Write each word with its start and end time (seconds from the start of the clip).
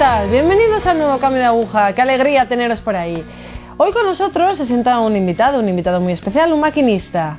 tal? 0.00 0.30
Bienvenidos 0.30 0.86
al 0.86 0.96
nuevo 0.96 1.18
cambio 1.18 1.42
de 1.42 1.46
aguja. 1.46 1.92
Qué 1.94 2.00
alegría 2.00 2.48
teneros 2.48 2.80
por 2.80 2.96
ahí. 2.96 3.22
Hoy 3.76 3.92
con 3.92 4.06
nosotros 4.06 4.56
se 4.56 4.64
sienta 4.64 4.98
un 4.98 5.14
invitado, 5.14 5.58
un 5.58 5.68
invitado 5.68 6.00
muy 6.00 6.14
especial, 6.14 6.54
un 6.54 6.60
maquinista. 6.60 7.36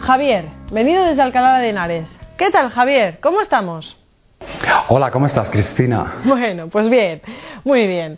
Javier, 0.00 0.44
venido 0.70 1.04
desde 1.04 1.22
Alcalá 1.22 1.58
de 1.58 1.70
Henares. 1.70 2.08
¿Qué 2.38 2.52
tal, 2.52 2.70
Javier? 2.70 3.18
¿Cómo 3.20 3.40
estamos? 3.40 3.98
Hola, 4.86 5.10
¿cómo 5.10 5.26
estás, 5.26 5.50
Cristina? 5.50 6.14
Bueno, 6.24 6.68
pues 6.68 6.88
bien, 6.88 7.20
muy 7.64 7.84
bien. 7.88 8.16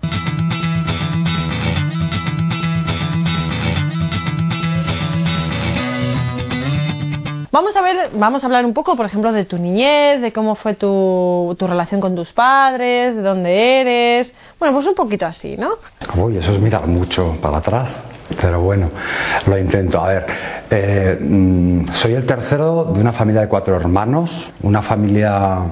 Vamos 7.56 7.74
a 7.74 7.80
ver, 7.80 8.10
vamos 8.12 8.44
a 8.44 8.48
hablar 8.48 8.66
un 8.66 8.74
poco, 8.74 8.96
por 8.96 9.06
ejemplo, 9.06 9.32
de 9.32 9.46
tu 9.46 9.56
niñez, 9.56 10.20
de 10.20 10.30
cómo 10.30 10.56
fue 10.56 10.74
tu, 10.74 11.56
tu 11.58 11.66
relación 11.66 12.02
con 12.02 12.14
tus 12.14 12.30
padres, 12.34 13.16
de 13.16 13.22
dónde 13.22 13.80
eres. 13.80 14.34
Bueno, 14.58 14.74
pues 14.74 14.86
un 14.86 14.94
poquito 14.94 15.24
así, 15.24 15.56
¿no? 15.56 15.70
Uy, 16.22 16.36
eso 16.36 16.52
es 16.52 16.60
mirar 16.60 16.86
mucho 16.86 17.38
para 17.40 17.56
atrás. 17.56 17.98
Pero 18.42 18.60
bueno, 18.60 18.90
lo 19.46 19.56
intento. 19.56 19.98
A 19.98 20.08
ver, 20.08 20.26
eh, 20.68 21.18
mm, 21.18 21.94
soy 21.94 22.12
el 22.12 22.26
tercero 22.26 22.92
de 22.92 23.00
una 23.00 23.14
familia 23.14 23.40
de 23.40 23.48
cuatro 23.48 23.74
hermanos, 23.74 24.30
una 24.62 24.82
familia 24.82 25.62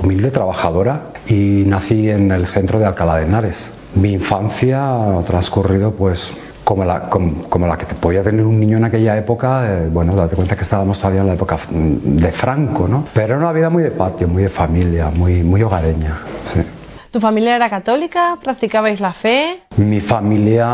humilde, 0.00 0.30
trabajadora, 0.30 1.08
y 1.26 1.64
nací 1.66 2.08
en 2.08 2.32
el 2.32 2.46
centro 2.46 2.78
de 2.78 2.86
Alcalá 2.86 3.16
de 3.16 3.24
Henares. 3.24 3.70
Mi 3.96 4.14
infancia 4.14 5.18
ha 5.18 5.22
transcurrido 5.24 5.92
pues 5.92 6.26
como 6.64 6.84
la, 6.84 7.08
como, 7.08 7.44
como 7.48 7.66
la 7.66 7.76
que 7.76 7.86
te 7.86 7.94
podía 7.94 8.22
tener 8.22 8.44
un 8.44 8.58
niño 8.58 8.78
en 8.78 8.84
aquella 8.84 9.16
época, 9.16 9.64
eh, 9.66 9.88
bueno, 9.92 10.16
date 10.16 10.34
cuenta 10.34 10.56
que 10.56 10.62
estábamos 10.62 10.98
todavía 10.98 11.20
en 11.20 11.28
la 11.28 11.34
época 11.34 11.58
mm, 11.70 12.16
de 12.16 12.32
Franco, 12.32 12.88
¿no? 12.88 13.06
Pero 13.12 13.34
era 13.34 13.38
una 13.38 13.52
vida 13.52 13.70
muy 13.70 13.82
de 13.82 13.90
patio, 13.90 14.26
muy 14.26 14.44
de 14.44 14.48
familia, 14.48 15.10
muy, 15.10 15.42
muy 15.42 15.62
hogareña. 15.62 16.18
¿Tu 17.10 17.20
familia 17.20 17.54
era 17.54 17.70
católica? 17.70 18.36
¿Practicabais 18.42 19.00
la 19.00 19.12
fe? 19.12 19.63
Mi 19.76 20.00
familia 20.00 20.68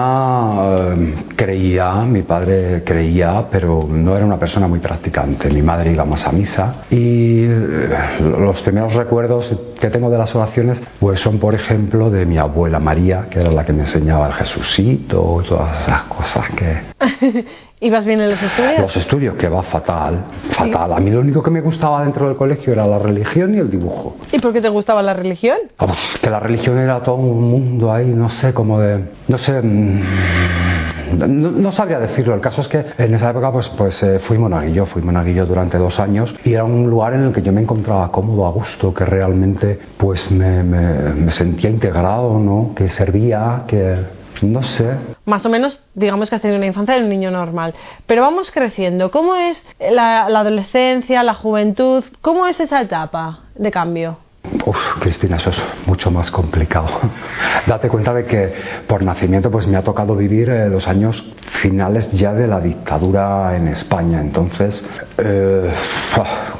eh, 0.63 1.15
creía, 1.35 1.95
mi 2.03 2.23
padre 2.23 2.83
creía, 2.85 3.47
pero 3.51 3.87
no 3.89 4.17
era 4.17 4.27
una 4.27 4.39
persona 4.39 4.69
muy 4.69 4.79
practicante. 4.79 5.49
Mi 5.49 5.63
madre 5.63 5.93
iba 5.93 6.05
más 6.05 6.27
a 6.27 6.33
misa 6.33 6.85
y 6.91 7.45
eh, 7.45 7.89
los 8.21 8.61
primeros 8.63 8.95
recuerdos 8.95 9.55
que 9.81 9.89
tengo 9.89 10.11
de 10.11 10.19
las 10.19 10.35
oraciones 10.35 10.83
pues 10.99 11.21
son, 11.21 11.39
por 11.39 11.55
ejemplo, 11.55 12.11
de 12.11 12.27
mi 12.27 12.37
abuela 12.37 12.79
María, 12.79 13.27
que 13.31 13.41
era 13.41 13.51
la 13.51 13.65
que 13.65 13.73
me 13.73 13.81
enseñaba 13.81 14.27
el 14.27 14.35
Jesucito 14.35 15.41
y 15.43 15.49
todas 15.49 15.81
esas 15.81 16.03
cosas 16.03 16.45
que... 16.51 17.45
¿Ibas 17.83 18.05
bien 18.05 18.21
en 18.21 18.29
los 18.29 18.43
estudios? 18.43 18.79
Los 18.79 18.97
estudios, 18.99 19.37
que 19.37 19.49
va 19.49 19.63
fatal, 19.63 20.27
fatal. 20.51 20.93
A 20.93 21.01
mí 21.01 21.11
lo 21.11 21.21
único 21.21 21.43
que 21.43 21.51
me 21.51 21.63
gustaba 21.63 22.03
dentro 22.03 22.29
del 22.29 22.37
colegio 22.37 22.75
era 22.75 22.87
la 22.87 22.99
religión 22.99 23.55
y 23.55 23.59
el 23.59 23.71
dibujo. 23.71 24.17
¿Y 24.31 24.39
por 24.39 24.53
qué 24.53 24.61
te 24.61 24.69
gustaba 24.69 25.03
la 25.03 25.15
religión? 25.15 25.57
Uf, 25.81 26.21
que 26.21 26.29
la 26.29 26.41
religión 26.41 26.77
era 26.77 27.03
todo 27.03 27.15
un 27.15 27.43
mundo 27.43 27.91
ahí, 27.91 28.05
no 28.05 28.29
sé, 28.29 28.53
como 28.53 28.79
de... 28.81 28.90
No 29.29 29.39
sé... 29.39 29.61
No, 29.63 31.27
no 31.27 31.73
sabría 31.73 31.99
decirlo. 31.99 32.35
El 32.35 32.41
caso 32.41 32.61
es 32.61 32.69
que 32.69 32.85
en 32.99 33.15
esa 33.15 33.31
época 33.31 33.53
pues, 33.53 33.69
pues 33.71 34.03
eh, 34.03 34.19
fui 34.21 34.39
monaguillo, 34.39 34.87
fui 34.87 35.03
monaguillo 35.03 35.47
durante 35.47 35.79
dos 35.79 35.99
años 35.99 36.35
y 36.45 36.55
era 36.55 36.65
un 36.65 36.89
lugar 36.89 37.15
en 37.15 37.25
el 37.25 37.33
que 37.33 37.43
yo 37.43 37.53
me 37.53 37.61
encontraba 37.61 38.11
cómodo, 38.13 38.47
a 38.47 38.51
gusto, 38.51 38.95
que 38.95 39.05
realmente 39.05 39.79
pues 39.97 40.31
me, 40.31 40.63
me, 40.63 41.31
sentía 41.33 41.71
integrado, 41.71 42.39
¿no? 42.39 42.73
Que 42.75 42.89
servía, 42.89 43.65
que 43.67 43.97
no 44.43 44.63
sé. 44.63 44.95
Más 45.25 45.45
o 45.45 45.49
menos, 45.49 45.83
digamos 45.95 46.31
que 46.31 46.37
has 46.37 46.43
tenido 46.43 46.59
una 46.59 46.67
infancia 46.67 46.95
de 46.95 47.03
un 47.03 47.09
niño 47.09 47.31
normal. 47.31 47.75
Pero 48.07 48.23
vamos 48.23 48.51
creciendo. 48.51 49.11
¿Cómo 49.11 49.37
es 49.37 49.65
la, 49.79 50.29
la 50.29 50.41
adolescencia, 50.41 51.23
la 51.23 51.35
juventud? 51.35 52.05
¿Cómo 52.21 52.47
es 52.47 52.61
esa 52.61 52.81
etapa 52.81 53.41
de 53.55 53.71
cambio? 53.71 54.19
Uf, 54.67 54.77
Cristina, 54.99 55.37
eso 55.37 55.51
es 55.51 55.57
mucho 55.87 56.11
más 56.11 56.31
complicado. 56.31 56.89
Date 57.67 57.89
cuenta 57.89 58.13
de 58.13 58.25
que 58.25 58.53
por 58.87 59.03
nacimiento 59.03 59.51
pues 59.51 59.67
me 59.67 59.77
ha 59.77 59.83
tocado 59.83 60.17
vivir 60.17 60.51
eh, 60.51 60.69
los 60.69 60.89
años 60.89 61.25
finales 61.63 62.11
ya 62.13 62.33
de 62.33 62.47
la 62.49 62.61
dictadura 62.61 63.57
en 63.57 63.69
España. 63.69 64.21
Entonces, 64.21 64.85
eh, 65.19 65.73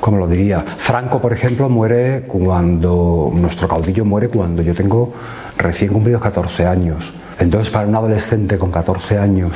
¿cómo 0.01 0.19
lo 0.19 0.29
diría? 0.29 0.65
Franco, 0.81 1.21
por 1.21 1.33
ejemplo, 1.33 1.69
muere 1.69 2.23
cuando, 2.29 3.31
nuestro 3.35 3.67
caudillo 3.67 4.05
muere 4.05 4.29
cuando 4.29 4.63
yo 4.63 4.75
tengo 4.75 5.13
recién 5.57 5.93
cumplidos 5.93 6.23
14 6.23 6.67
años. 6.67 7.13
Entonces, 7.39 7.71
para 7.71 7.89
un 7.89 7.95
adolescente 7.97 8.57
con 8.59 8.71
14 8.71 9.19
años, 9.19 9.53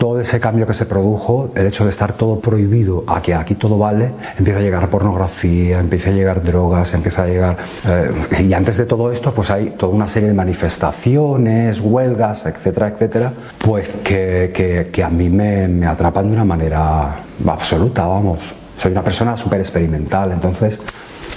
todo 0.00 0.18
ese 0.18 0.40
cambio 0.40 0.66
que 0.66 0.72
se 0.72 0.86
produjo, 0.86 1.50
el 1.54 1.66
hecho 1.66 1.84
de 1.84 1.90
estar 1.90 2.14
todo 2.14 2.40
prohibido 2.40 3.04
a 3.06 3.20
que 3.20 3.34
aquí 3.34 3.54
todo 3.54 3.76
vale, 3.76 4.10
empieza 4.38 4.58
a 4.58 4.62
llegar 4.62 4.88
pornografía, 4.88 5.78
empieza 5.78 6.08
a 6.08 6.12
llegar 6.14 6.42
drogas, 6.42 6.94
empieza 6.94 7.24
a 7.24 7.26
llegar... 7.26 7.58
Eh, 7.86 8.46
y 8.48 8.54
antes 8.54 8.78
de 8.78 8.86
todo 8.86 9.12
esto, 9.12 9.34
pues 9.34 9.50
hay 9.50 9.74
toda 9.76 9.92
una 9.92 10.08
serie 10.08 10.30
de 10.30 10.34
manifestaciones, 10.34 11.78
huelgas, 11.80 12.46
etcétera, 12.46 12.88
etcétera, 12.88 13.32
pues 13.58 13.90
que, 14.02 15.02
a 15.04 15.10
mí 15.10 15.28
me, 15.28 15.68
me 15.68 15.86
atrapan 15.86 16.28
de 16.28 16.32
una 16.32 16.46
manera 16.46 17.16
absoluta, 17.46 18.06
vamos. 18.06 18.38
Soy 18.78 18.92
una 18.92 19.04
persona 19.04 19.36
súper 19.36 19.60
experimental, 19.60 20.32
entonces 20.32 20.80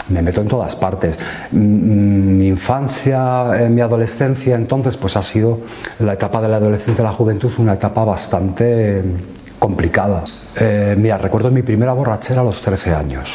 me 0.09 0.22
meto 0.22 0.42
en 0.42 0.48
todas 0.48 0.76
partes. 0.76 1.18
Mi 1.52 2.48
infancia, 2.48 3.68
mi 3.70 3.81
adolescencia, 3.81 4.56
entonces, 4.56 4.98
pues 4.98 5.16
ha 5.16 5.22
sido 5.22 5.59
la 6.00 6.14
etapa 6.14 6.42
de 6.42 6.50
la 6.50 6.58
adolescencia 6.58 7.02
y 7.02 7.06
la 7.06 7.14
juventud, 7.14 7.52
una 7.58 7.74
etapa 7.74 8.04
bastante 8.04 9.04
complicada. 9.59 10.24
Eh, 10.56 10.96
mira, 10.98 11.18
recuerdo 11.18 11.50
mi 11.52 11.62
primera 11.62 11.94
borrachera 11.94 12.42
a 12.42 12.44
los 12.44 12.62
13 12.62 12.94
años. 12.94 13.30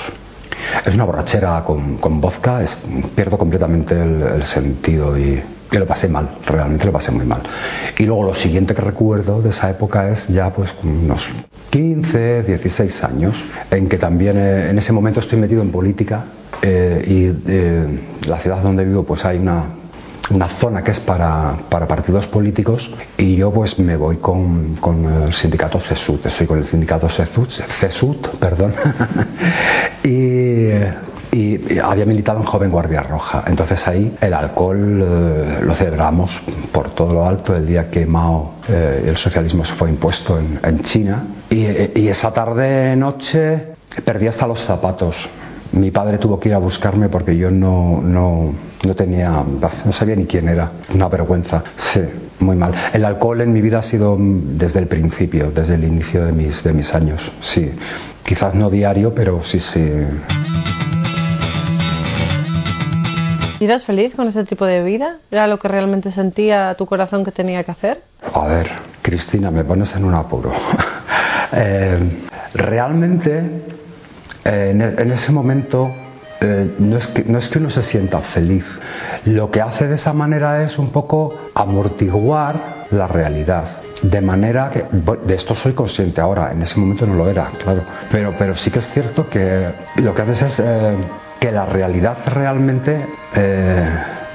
Es 0.85 0.95
una 0.95 1.05
borrachera 1.05 1.63
con, 1.65 1.99
con 1.99 2.21
vodka, 2.21 2.63
es, 2.63 2.81
pierdo 3.15 3.39
completamente 3.39 3.95
el, 3.95 4.23
el 4.23 4.45
sentido 4.45 5.17
y, 5.19 5.43
que 5.71 5.79
lo 5.79 5.87
pasé 5.87 6.09
mal, 6.09 6.39
realmente 6.47 6.85
lo 6.85 6.93
pasé 6.93 7.11
muy 7.11 7.27
mal. 7.27 7.43
Y 7.99 8.05
luego 8.05 8.25
lo 8.25 8.35
siguiente 8.35 8.75
que 8.75 8.83
recuerdo 8.83 9.43
de 9.43 9.51
esa 9.51 9.71
época 9.71 10.09
es 10.11 10.27
ya 10.29 10.51
pues 10.51 10.73
unos 10.83 11.29
15, 11.71 12.43
16 12.45 13.05
años, 13.05 13.37
en 13.71 13.89
que 13.89 13.99
también 13.99 14.39
eh, 14.39 14.71
en 14.71 14.79
ese 14.79 14.93
momento 14.93 15.21
estoy 15.21 15.39
metido 15.39 15.63
en 15.63 15.71
política 15.71 16.25
eh, 16.63 17.05
y 17.07 17.51
eh, 17.51 18.01
la 18.27 18.39
ciudad 18.39 18.63
donde 18.63 18.85
vivo 18.85 19.05
pues 19.05 19.25
hay 19.25 19.39
una, 19.39 19.67
una 20.31 20.49
zona 20.61 20.83
que 20.83 20.91
es 20.91 21.01
para, 21.01 21.57
para, 21.69 21.87
partidos 21.87 22.27
políticos 22.27 22.91
y 23.17 23.37
yo 23.37 23.51
pues 23.51 23.79
me 23.79 23.97
voy 23.97 24.17
con, 24.17 24.77
con 24.77 25.05
el 25.05 25.33
sindicato 25.33 25.81
CESUT, 25.81 26.27
estoy 26.27 26.47
con 26.47 26.59
el 26.59 26.67
sindicato 26.67 27.09
CESUT, 27.09 27.51
CESUT 27.81 28.29
perdón, 28.39 28.75
y, 30.05 30.69
y, 31.33 31.79
había 31.79 32.05
militado 32.05 32.41
en 32.41 32.45
Joven 32.45 32.71
Guardia 32.71 33.03
Roja. 33.03 33.45
Entonces 33.47 33.87
ahí 33.89 34.17
el 34.21 34.35
alcohol 34.35 35.03
eh, 35.03 35.59
lo 35.63 35.75
celebramos 35.75 36.39
por 36.73 36.95
todo 36.95 37.13
lo 37.13 37.27
alto 37.27 37.57
el 37.57 37.67
día 37.67 37.91
que 37.91 38.05
Mao, 38.07 38.57
eh, 38.69 39.05
el 39.07 39.17
socialismo 39.17 39.65
se 39.65 39.75
fue 39.75 39.91
impuesto 39.91 40.39
en, 40.39 40.61
en 40.63 40.81
China. 40.81 41.25
Y, 41.51 42.01
y 42.01 42.09
esa 42.09 42.33
tarde 42.33 42.95
noche 42.97 43.75
perdí 44.05 44.27
hasta 44.27 44.47
los 44.47 44.63
zapatos 44.63 45.17
mi 45.79 45.91
padre 45.91 46.19
tuvo 46.19 46.39
que 46.39 46.49
ir 46.49 46.55
a 46.55 46.59
buscarme 46.59 47.09
porque 47.09 47.37
yo 47.37 47.51
no, 47.51 48.01
no, 48.03 48.53
no 48.85 48.95
tenía, 48.95 49.31
no 49.85 49.93
sabía 49.93 50.17
ni 50.17 50.27
quién 50.27 50.49
era. 50.49 50.73
Una 50.93 51.09
vergüenza. 51.09 51.63
Sí, 51.77 52.01
muy 52.41 52.57
mal. 52.57 52.75
El 52.93 53.05
alcohol 53.05 53.41
en 53.41 53.53
mi 53.53 53.61
vida 53.61 53.79
ha 53.79 53.83
sido 53.83 54.17
desde 54.19 54.81
el 54.81 54.89
principio, 54.89 55.51
desde 55.51 55.75
el 55.75 55.85
inicio 55.85 56.25
de 56.25 56.33
mis, 56.33 56.63
de 56.63 56.73
mis 56.73 56.95
años. 56.95 57.21
Sí. 57.41 57.71
Quizás 58.25 58.55
no 58.55 58.69
diario, 58.69 59.15
pero 59.15 59.43
sí, 59.45 59.61
sí. 59.61 59.81
¿Y 63.61 63.65
eras 63.65 63.85
feliz 63.85 64.15
con 64.15 64.29
ese 64.29 64.45
tipo 64.45 64.65
de 64.65 64.83
vida? 64.83 65.17
¿Era 65.31 65.47
lo 65.47 65.59
que 65.59 65.67
realmente 65.67 66.13
sentía 66.13 66.75
tu 66.75 66.87
corazón 66.87 67.25
que 67.25 67.33
tenía 67.33 67.65
que 67.65 67.73
hacer? 67.73 68.03
A 68.35 68.47
ver, 68.47 68.71
Cristina, 69.03 69.51
me 69.51 69.65
pones 69.65 69.95
en 69.97 70.05
un 70.05 70.15
apuro. 70.15 70.53
eh, 71.53 71.99
realmente 72.55 73.78
eh, 74.49 74.71
en, 74.71 74.81
en, 74.81 75.13
ese 75.13 75.31
momento 75.31 75.93
eh, 76.41 76.75
no, 76.79 76.97
es 76.97 77.07
que, 77.09 77.25
no 77.25 77.39
es 77.39 77.49
que 77.49 77.59
uno 77.59 77.69
se 77.69 77.83
sienta 77.83 78.21
feliz, 78.21 78.65
lo 79.25 79.51
que 79.51 79.61
hace 79.61 79.89
de 79.89 79.97
esa 79.97 80.13
manera 80.13 80.63
es 80.63 80.79
un 80.79 80.91
poco 80.91 81.35
amortiguar 81.55 82.87
la 82.91 83.07
realidad. 83.07 83.83
De 84.03 84.21
manera 84.21 84.71
que, 84.71 84.85
de 84.93 85.35
esto 85.35 85.57
soy 85.57 85.73
consciente 85.73 86.21
ahora, 86.21 86.53
en 86.53 86.63
ese 86.63 86.79
momento 86.79 87.05
no 87.05 87.15
lo 87.15 87.29
era, 87.29 87.51
claro, 87.63 87.83
pero, 88.13 88.33
pero 88.39 88.55
sí 88.55 88.71
que 88.71 88.79
es 88.79 88.89
cierto 88.91 89.29
que 89.29 89.73
lo 89.97 90.15
que 90.15 90.23
haces 90.23 90.43
es 90.43 90.61
eh, 90.61 90.97
que 91.41 91.51
la 91.51 91.67
realidad 91.67 92.19
realmente 92.27 93.05
eh, 93.35 93.89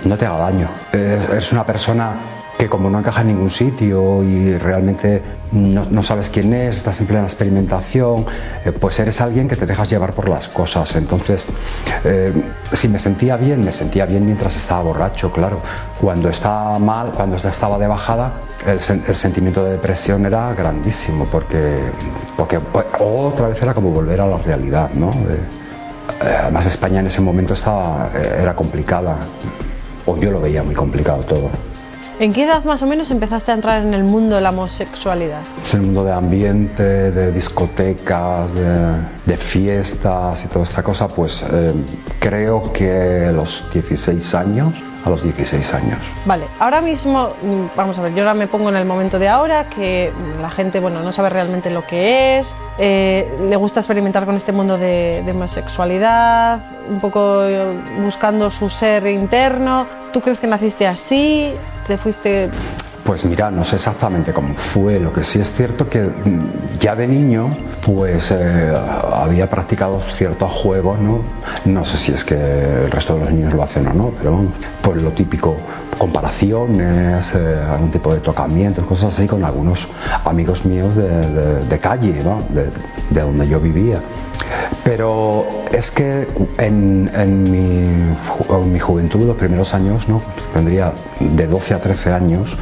no 0.04 0.18
te 0.18 0.26
haga 0.26 0.38
daño. 0.40 0.70
es 0.92 1.50
una 1.54 1.66
persona 1.66 2.43
que 2.64 2.70
como 2.70 2.90
no 2.90 3.00
encaja 3.00 3.22
en 3.22 3.28
ningún 3.28 3.50
sitio 3.50 4.24
y 4.24 4.58
realmente 4.58 5.22
no, 5.52 6.02
sabes 6.02 6.30
quién 6.30 6.54
es, 6.54 6.78
estás 6.78 6.98
en 7.02 7.08
plena 7.08 7.24
experimentación, 7.24 8.26
eh, 8.64 8.72
pues 8.72 8.98
eres 9.02 9.20
alguien 9.20 9.50
que 9.50 9.58
te 9.58 9.66
dejas 9.66 9.90
llevar 9.90 10.14
por 10.14 10.30
las 10.30 10.48
cosas. 10.48 10.96
Entonces, 10.96 11.46
eh, 12.06 12.32
si 12.72 12.88
me 12.88 13.00
sentía 13.00 13.36
bien, 13.36 13.66
me 13.66 13.74
sentía 13.74 14.06
bien 14.06 14.26
mientras 14.26 14.56
estaba 14.56 14.82
borracho, 14.82 15.30
claro. 15.34 15.62
Cuando 16.00 16.30
estaba 16.30 16.80
mal, 16.80 17.12
cuando 17.12 17.36
estaba 17.36 17.78
de 17.78 17.86
bajada, 17.86 18.32
el, 18.66 18.80
sentimiento 18.80 19.62
de 19.66 19.72
depresión 19.72 20.26
era 20.26 20.54
grandísimo, 20.54 21.28
porque, 21.30 21.82
porque 22.38 22.62
otra 23.00 23.50
vez 23.50 23.62
era 23.62 23.74
como 23.74 23.90
volver 23.90 24.22
a 24.22 24.26
la 24.26 24.38
realidad, 24.38 24.90
¿no? 24.94 25.12
De, 25.12 25.38
además 26.26 26.66
España 26.68 27.02
en 27.02 27.08
ese 27.08 27.20
momento 27.20 27.56
estaba, 27.56 28.10
era 28.14 28.56
complicada 28.56 29.18
o 30.06 30.16
yo 30.16 30.32
lo 30.32 30.40
veía 30.40 30.64
muy 30.64 30.76
complicado 30.76 31.24
todo. 31.24 31.73
¿En 32.24 32.32
qué 32.32 32.46
edad 32.46 32.64
más 32.64 32.82
o 32.82 32.88
menos 32.88 33.12
empezaste 33.12 33.52
a 33.52 33.56
entrar 33.56 33.82
en 33.82 33.94
el 33.94 34.06
mundo 34.06 34.36
de 34.36 34.42
la 34.42 34.52
homosexualidad? 34.52 35.42
Es 35.66 35.74
el 35.74 35.82
mundo 35.82 36.06
de 36.06 36.14
ambiente, 36.14 36.82
de 36.82 37.34
discotecas, 37.34 38.50
de, 38.56 39.36
fiestas 39.36 40.42
y 40.46 40.48
toda 40.48 40.64
esta 40.64 40.82
cosa, 40.84 41.10
pues 41.10 41.44
eh, 41.52 41.74
creo 42.20 42.72
que 42.72 43.26
a 43.26 43.32
los 43.34 43.66
16 43.74 44.36
años, 44.36 44.74
a 45.04 45.10
los 45.10 45.22
16 45.22 45.74
años. 45.74 46.00
Vale, 46.26 46.48
ahora 46.60 46.80
mismo, 46.80 47.34
mm, 47.42 47.76
vamos 47.76 47.98
a 47.98 48.02
ver, 48.02 48.14
yo 48.14 48.22
ahora 48.22 48.36
me 48.36 48.48
pongo 48.48 48.70
en 48.70 48.78
el 48.78 48.86
momento 48.86 49.20
de 49.20 49.28
ahora, 49.28 49.66
que 49.66 50.14
la 50.42 50.50
gente, 50.50 50.80
bueno, 50.80 51.04
no 51.04 51.12
sabe 51.12 51.30
realmente 51.30 51.72
lo 51.72 51.86
que 51.86 52.38
es, 52.38 52.56
eh, 52.78 53.38
le 53.48 53.56
gusta 53.56 53.80
experimentar 53.80 54.26
con 54.26 54.36
este 54.36 54.52
mundo 54.52 54.78
de, 54.78 55.22
de 55.26 55.32
homosexualidad, 55.32 56.60
un 56.90 57.00
poco 57.00 57.44
eh, 57.44 57.80
buscando 58.02 58.50
su 58.50 58.70
ser 58.70 59.06
interno. 59.08 59.88
¿Tú 60.12 60.22
crees 60.22 60.40
que 60.40 60.48
naciste 60.48 60.88
así? 60.88 61.54
¿Te 61.88 61.98
fuiste 61.98 62.50
pues 63.04 63.26
mira, 63.26 63.52
no 63.52 63.66
sé 63.66 63.76
exactamente 63.76 64.32
cómo 64.32 64.56
fue. 64.56 64.98
Lo 64.98 65.12
que 65.12 65.24
sí 65.24 65.40
es 65.40 65.52
cierto 65.56 65.90
que 65.90 66.02
mm, 66.02 66.78
ya 66.80 66.96
de 66.96 67.06
niño, 67.06 67.56
pues 67.86 68.32
eh, 68.32 68.74
había 69.14 69.50
practicado 69.50 70.02
ciertos 70.12 70.50
juegos, 70.52 71.00
¿no? 71.00 71.22
No 71.66 71.84
sé 71.84 71.98
si 71.98 72.14
es 72.14 72.24
que 72.24 72.36
el 72.36 72.92
resto 72.92 73.16
de 73.16 73.26
los 73.26 73.32
niños 73.32 73.54
lo 73.54 73.64
hacen 73.64 73.88
o 73.88 73.94
no, 73.94 74.14
pero 74.18 74.46
pues 74.82 75.02
lo 75.02 75.12
típico, 75.12 75.58
comparaciones, 75.98 77.34
eh, 77.36 77.64
algún 77.70 77.92
tipo 77.92 78.14
de 78.14 78.20
tocamientos, 78.22 78.86
cosas 78.86 79.14
así 79.14 79.28
con 79.28 79.44
algunos 79.44 79.80
amigos 80.26 80.64
míos 80.66 80.96
de, 80.96 81.80
calle, 81.80 82.24
¿no? 82.24 82.42
de, 82.50 82.70
de 83.10 83.22
donde 83.22 83.48
yo 83.48 83.60
vivía. 83.60 84.02
Pero 84.84 85.46
es 85.72 85.92
que 85.92 86.28
en, 86.58 87.44
mi, 88.72 88.80
juventud, 88.80 89.26
los 89.26 89.38
primeros 89.38 89.74
años, 89.74 90.08
¿no? 90.08 90.22
tendría 90.54 90.94
de 91.20 91.48
12 91.48 91.74
a 91.74 91.82
13 91.82 92.12
años, 92.12 92.58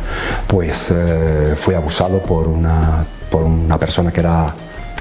pues 0.47 0.93
eh, 0.95 1.55
fui 1.57 1.73
abusado 1.73 2.19
por 2.19 2.47
una, 2.47 3.05
por 3.29 3.43
una 3.43 3.77
persona 3.77 4.11
que 4.11 4.19
era 4.19 4.53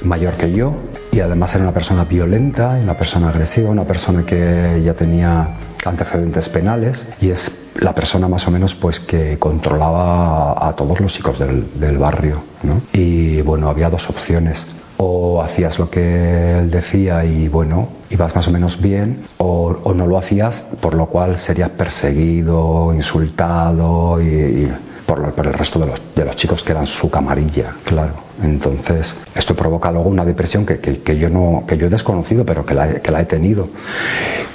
mayor 0.03 0.35
que 0.37 0.53
yo 0.53 0.75
y 1.13 1.21
además 1.21 1.55
era 1.55 1.65
una 1.65 1.73
persona 1.73 2.05
violenta, 2.05 2.79
una 2.83 2.95
persona 2.95 3.29
agresiva, 3.29 3.71
una 3.71 3.85
persona 3.85 4.25
que 4.25 4.83
ya 4.85 4.95
tenía 4.95 5.57
antecedentes 5.85 6.49
penales 6.49 7.07
y 7.21 7.31
es 7.31 7.51
la 7.75 7.95
persona 7.95 8.29
más 8.29 8.47
o 8.47 8.51
menos 8.51 8.75
pues 8.75 9.01
que 9.01 9.39
controlaba 9.39 10.69
a, 10.69 10.75
todos 10.75 11.01
los 11.01 11.13
chicos 11.13 11.39
del, 11.39 11.79
del 11.79 11.99
barrio 11.99 12.43
¿no? 12.63 12.83
y 12.93 13.41
bueno 13.43 13.69
había 13.69 13.89
dos 13.89 14.09
opciones 14.09 14.67
o 15.03 15.43
hacías 15.43 15.79
lo 15.79 15.89
que 15.89 16.59
él 16.59 16.71
decía 16.71 17.25
y 17.25 17.49
bueno, 17.49 17.89
ibas 18.11 18.37
más 18.37 18.47
o 18.47 18.51
menos 18.51 18.79
bien, 18.83 19.25
o, 19.39 19.95
no 19.95 20.07
lo 20.07 20.19
hacías, 20.19 20.61
por 20.83 20.95
lo 20.95 21.07
cual 21.07 21.39
serías 21.39 21.71
perseguido, 21.71 22.93
insultado 22.95 24.21
y, 24.21 24.71
por, 25.15 25.47
el 25.47 25.55
resto 25.55 25.79
de 25.81 25.87
los, 25.87 26.01
de 26.15 26.25
los, 26.25 26.37
chicos 26.37 26.62
que 26.62 26.73
eran 26.73 26.87
su 26.87 27.11
camarilla, 27.11 27.75
claro. 27.85 28.15
Entonces, 28.43 29.17
esto 29.35 29.57
provoca 29.57 29.91
luego 29.91 30.09
una 30.09 30.25
depresión 30.25 30.65
que, 30.65 30.79
que, 30.79 31.19
yo, 31.19 31.29
no, 31.29 31.65
que 31.67 31.77
yo 31.77 31.87
he 31.87 31.91
desconocido, 31.91 32.45
pero 32.45 32.65
que 32.65 32.75
la, 32.75 33.01
que 33.01 33.11
la 33.11 33.21
he 33.21 33.25
tenido. 33.25 33.69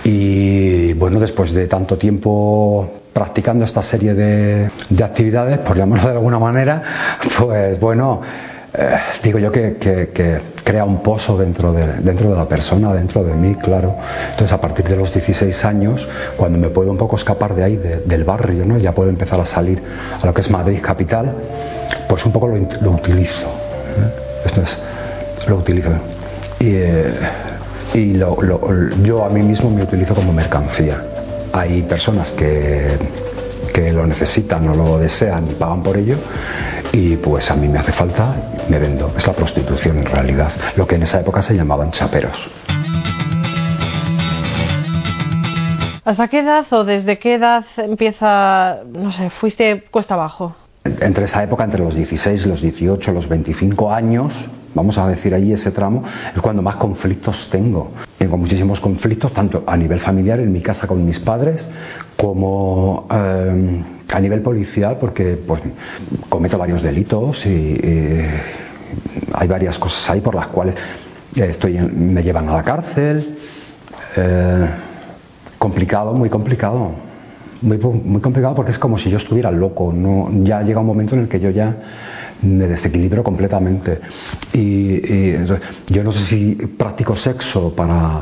Y 0.04 0.94
bueno, 0.94 1.20
después 1.20 1.52
de 1.52 1.68
tanto 1.68 1.98
tiempo 1.98 2.90
practicando 3.12 3.66
esta 3.66 3.82
serie 3.82 4.14
de, 4.14 4.70
de 4.90 5.04
actividades, 5.04 5.60
por 5.60 5.76
llamarlo 5.76 6.10
de 6.10 6.16
alguna 6.16 6.40
manera, 6.40 7.18
pues 7.38 7.80
bueno, 7.80 8.22
eh, 8.78 8.98
digo 9.24 9.40
yo 9.40 9.52
que, 9.52 10.42
crea 10.66 10.84
un 10.84 10.98
pozo 11.04 11.38
dentro 11.38 11.72
de, 11.72 11.86
dentro 12.02 12.32
de 12.32 12.36
la 12.36 12.46
persona, 12.46 12.92
dentro 12.92 13.24
de 13.24 13.34
mí, 13.36 13.54
claro. 13.56 13.96
Entonces, 14.32 14.52
a 14.52 14.60
partir 14.60 14.84
de 14.86 14.96
los 14.98 15.14
16 15.14 15.64
años, 15.64 16.06
cuando 16.36 16.58
me 16.58 16.70
puedo 16.70 16.92
un 16.92 16.98
poco 16.98 17.16
escapar 17.16 17.54
de 17.56 17.64
ahí, 17.64 17.78
del 17.78 18.24
barrio, 18.24 18.66
¿no? 18.66 18.78
ya 18.80 18.92
puedo 18.92 19.10
empezar 19.10 19.40
a 19.40 19.46
salir 19.46 19.82
a 20.22 20.26
lo 20.26 20.34
que 20.34 20.42
es 20.42 20.50
Madrid 20.50 20.80
capital, 20.82 21.32
pues 22.10 22.26
un 22.26 22.32
poco 22.32 22.48
lo, 22.48 22.92
utilizo. 22.92 23.48
¿eh? 23.48 24.44
Esto 24.44 24.62
es, 24.64 24.78
lo 25.48 25.58
utilizo. 25.58 25.92
Y, 26.60 26.72
eh, 26.74 27.14
y 27.94 28.18
yo 29.04 29.24
a 29.24 29.30
mí 29.30 29.44
mismo 29.44 29.70
me 29.70 29.84
utilizo 29.84 30.16
como 30.16 30.34
mercancía. 30.34 31.00
Hay 31.54 31.84
personas 31.84 32.32
que 32.32 32.98
que 33.76 33.92
lo 33.92 34.08
necesitan 34.08 34.70
o 34.70 34.74
lo 34.74 34.98
desean 34.98 35.52
y 35.52 35.56
pagan 35.56 35.84
por 35.84 35.98
ello 35.98 36.18
y 36.94 37.18
pues 37.18 37.52
a 37.52 37.56
mí 37.56 37.68
me 37.68 37.78
hace 37.78 37.92
falta, 37.92 38.34
me 38.70 38.80
vendo. 38.80 39.14
Es 39.18 39.28
la 39.28 39.34
prostitución 39.34 39.98
en 39.98 40.06
realidad, 40.06 40.50
lo 40.78 40.88
que 40.88 40.96
en 40.96 41.04
esa 41.04 41.20
época 41.20 41.42
se 41.42 41.54
llamaban 41.54 41.92
chaperos. 41.92 42.38
¿Hasta 46.06 46.28
qué 46.30 46.40
edad 46.40 46.66
o 46.72 46.86
desde 46.86 47.20
qué 47.20 47.34
edad 47.34 47.66
empieza, 47.76 48.78
no 48.88 49.12
sé, 49.12 49.30
fuiste 49.30 49.84
cuesta 49.92 50.14
abajo? 50.14 50.56
Entre 50.86 51.26
esa 51.26 51.44
época, 51.44 51.66
entre 51.66 51.84
los 51.84 51.96
16, 51.96 52.46
los 52.46 52.62
18, 52.62 53.12
los 53.12 53.28
25 53.28 53.92
años, 53.92 54.32
vamos 54.76 54.98
a 54.98 55.08
decir 55.08 55.34
ahí 55.34 55.54
ese 55.54 55.72
tramo, 55.72 56.04
es 56.36 56.42
cuando 56.42 56.62
más 56.62 56.76
conflictos 56.76 57.48
tengo. 57.50 57.92
Tengo 58.18 58.38
muchísimos 58.38 58.80
conflictos, 58.80 59.34
tanto 59.34 59.64
a 59.66 59.76
nivel 59.76 60.00
familiar, 60.02 60.40
en 60.40 60.52
mi 60.52 60.62
casa 60.62 60.86
con 60.86 61.04
mis 61.04 61.18
padres, 61.20 61.68
como 62.18 63.08
eh, 63.10 63.84
a 64.14 64.20
nivel 64.20 64.42
policial, 64.42 64.98
porque 65.00 65.40
pues, 65.48 65.62
cometo 66.30 66.58
varios 66.58 66.84
delitos 66.84 67.44
y, 67.46 67.82
hay 69.34 69.48
varias 69.48 69.78
cosas 69.80 70.10
ahí 70.10 70.22
por 70.22 70.36
las 70.36 70.48
cuales 70.48 70.76
estoy 71.36 71.74
me 71.80 72.22
llevan 72.22 72.48
a 72.48 72.54
la 72.54 72.64
cárcel. 72.64 73.38
Eh, 74.16 74.68
complicado, 75.58 76.14
muy 76.14 76.30
complicado. 76.30 76.92
Muy, 77.62 77.78
muy 77.78 78.22
complicado 78.22 78.54
porque 78.54 78.72
es 78.72 78.80
como 78.80 78.98
si 78.98 79.10
yo 79.10 79.18
estuviera 79.18 79.52
loco. 79.52 79.92
No, 79.92 80.30
ya 80.44 80.62
llega 80.62 80.80
un 80.80 80.86
momento 80.86 81.16
en 81.16 81.22
el 81.22 81.28
que 81.28 81.40
yo 81.40 81.50
ya 81.50 81.76
me 82.46 82.68
desequilibro 82.68 83.24
completamente. 83.24 84.00
Y, 84.54 85.36
yo 85.88 86.04
no 86.04 86.12
sé 86.12 86.26
si 86.26 86.56
practico 86.78 87.16
sexo 87.16 87.74
para, 87.76 88.22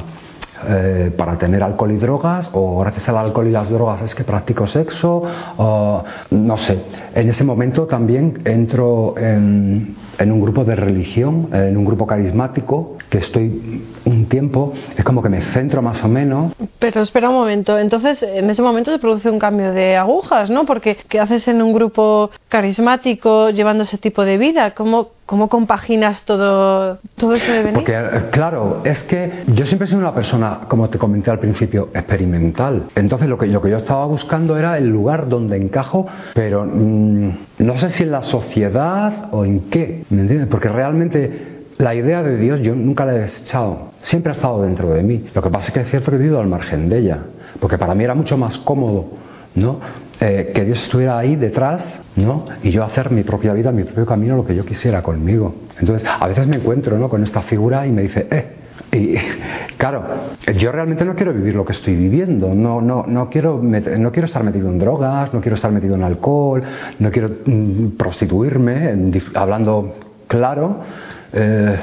eh, 0.67 1.11
para 1.15 1.37
tener 1.37 1.61
alcohol 1.61 1.91
y 1.91 1.97
drogas 1.97 2.49
o 2.53 2.79
gracias 2.79 3.09
al 3.09 3.17
alcohol 3.17 3.47
y 3.47 3.51
las 3.51 3.69
drogas 3.69 4.01
es 4.01 4.15
que 4.15 4.23
practico 4.23 4.65
sexo 4.67 5.23
o 5.57 6.03
no 6.31 6.57
sé. 6.57 6.79
En 7.13 7.29
ese 7.29 7.43
momento 7.43 7.85
también 7.85 8.39
entro 8.45 9.15
en, 9.17 9.95
un 10.19 10.41
grupo 10.41 10.63
de 10.63 10.75
religión, 10.75 11.49
en 11.51 11.75
un 11.77 11.85
grupo 11.85 12.07
carismático, 12.07 12.97
que 13.09 13.17
estoy 13.17 13.83
un 14.05 14.22
tiempo, 14.33 14.73
es 14.97 15.05
como 15.05 15.21
que 15.21 15.29
me 15.29 15.41
centro 15.41 15.83
más 15.83 16.03
o 16.03 16.07
menos. 16.07 16.53
Pero 16.79 17.03
espera 17.03 17.29
un 17.29 17.35
momento, 17.35 17.77
entonces 17.77 18.23
en 18.23 18.49
ese 18.49 18.63
momento 18.63 18.89
te 18.91 18.97
produce 18.97 19.29
un 19.29 19.37
cambio 19.37 19.71
de 19.71 19.95
agujas, 19.95 20.49
¿no? 20.49 20.65
Porque 20.65 20.97
¿qué 21.07 21.19
haces 21.19 21.47
en 21.47 21.61
un 21.61 21.71
grupo 21.71 22.31
carismático 22.49 23.51
llevando 23.51 23.83
ese 23.83 23.99
tipo 23.99 24.25
de 24.25 24.39
vida? 24.39 24.71
¿Cómo, 24.71 25.09
cómo 25.27 25.49
compaginas 25.49 26.23
todo, 26.23 26.97
todo 27.15 27.35
eso 27.35 27.51
de 27.51 27.59
venir? 27.59 27.73
Porque, 27.75 27.93
eh, 27.93 28.29
claro, 28.31 28.81
es 28.83 29.03
que 29.03 29.43
yo 29.53 29.67
siempre 29.67 29.85
he 29.85 29.89
sido 29.89 29.99
una 29.99 30.15
persona, 30.15 30.61
como 30.67 30.89
te 30.89 30.97
comenté 30.97 31.29
al 31.29 31.39
principio, 31.39 31.89
experimental. 31.93 32.85
Entonces 32.95 33.29
lo 33.29 33.37
que, 33.37 33.45
lo 33.45 33.61
que 33.61 33.69
yo 33.69 33.77
estaba 33.77 34.07
buscando 34.07 34.57
era 34.57 34.79
el 34.79 34.87
lugar 34.89 35.29
donde 35.29 35.57
encajo, 35.57 36.07
pero 36.33 36.65
mm, 36.65 37.29
no 37.59 37.77
sé 37.77 37.91
si 37.91 38.01
en 38.01 38.11
la 38.11 38.23
sociedad 38.23 39.29
o 39.31 39.45
en 39.45 39.69
qué, 39.69 40.05
¿me 40.09 40.21
entiendes? 40.21 40.47
Porque 40.47 40.69
realmente 40.69 41.52
la 41.77 41.95
idea 41.95 42.23
de 42.23 42.37
Dios 42.37 42.61
yo 42.61 42.75
nunca 42.75 43.05
la 43.05 43.15
he 43.15 43.19
desechado, 43.19 43.91
siempre 44.01 44.31
ha 44.31 44.35
estado 44.35 44.61
dentro 44.61 44.93
de 44.93 45.03
mí. 45.03 45.25
Lo 45.33 45.41
que 45.41 45.49
pasa 45.49 45.67
es 45.67 45.73
que 45.73 45.79
es 45.81 45.89
cierto 45.89 46.11
he 46.11 46.17
vivido 46.17 46.39
al 46.39 46.47
margen 46.47 46.89
de 46.89 46.99
ella, 46.99 47.19
porque 47.59 47.77
para 47.77 47.95
mí 47.95 48.03
era 48.03 48.15
mucho 48.15 48.37
más 48.37 48.57
cómodo 48.59 49.23
¿no? 49.55 49.79
Eh, 50.19 50.51
que 50.53 50.63
Dios 50.63 50.81
estuviera 50.83 51.17
ahí 51.17 51.35
detrás 51.35 51.99
¿no? 52.15 52.45
y 52.61 52.71
yo 52.71 52.83
hacer 52.83 53.11
mi 53.11 53.23
propia 53.23 53.53
vida, 53.53 53.71
mi 53.71 53.83
propio 53.83 54.05
camino, 54.05 54.37
lo 54.37 54.45
que 54.45 54.55
yo 54.55 54.65
quisiera 54.65 55.01
conmigo. 55.01 55.53
Entonces, 55.79 56.07
a 56.07 56.27
veces 56.27 56.47
me 56.47 56.57
encuentro 56.57 56.97
¿no? 56.97 57.09
con 57.09 57.23
esta 57.23 57.41
figura 57.41 57.85
y 57.85 57.91
me 57.91 58.03
dice, 58.03 58.27
eh, 58.31 58.45
y 58.91 59.15
claro, 59.77 60.03
yo 60.57 60.71
realmente 60.71 61.03
no 61.03 61.15
quiero 61.15 61.33
vivir 61.33 61.55
lo 61.55 61.65
que 61.65 61.73
estoy 61.73 61.95
viviendo, 61.95 62.53
no, 62.53 62.79
no, 62.81 63.05
no, 63.07 63.29
quiero, 63.29 63.61
no 63.61 64.11
quiero 64.11 64.25
estar 64.27 64.43
metido 64.43 64.69
en 64.69 64.79
drogas, 64.79 65.33
no 65.33 65.41
quiero 65.41 65.55
estar 65.55 65.71
metido 65.71 65.95
en 65.95 66.03
alcohol, 66.03 66.63
no 66.99 67.11
quiero 67.11 67.29
mm, 67.45 67.89
prostituirme, 67.97 69.11
hablando 69.33 69.95
claro, 70.27 70.79
eh, 71.33 71.79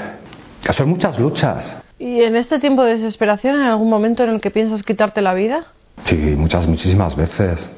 son 0.73 0.89
muchas 0.89 1.19
luchas. 1.19 1.77
¿Y 1.99 2.23
en 2.23 2.37
este 2.37 2.59
tiempo 2.59 2.83
de 2.85 2.95
desesperación, 2.95 3.57
en 3.57 3.67
algún 3.67 3.91
momento 3.91 4.25
en 4.25 4.31
el 4.31 4.41
que 4.41 4.51
piensas 4.51 4.83
quitarte 4.83 5.21
la 5.21 5.35
vida? 5.35 5.65
Sí, 6.07 6.17
muchas, 6.17 6.67
muchísimas 6.67 7.15
veces. 7.15 7.71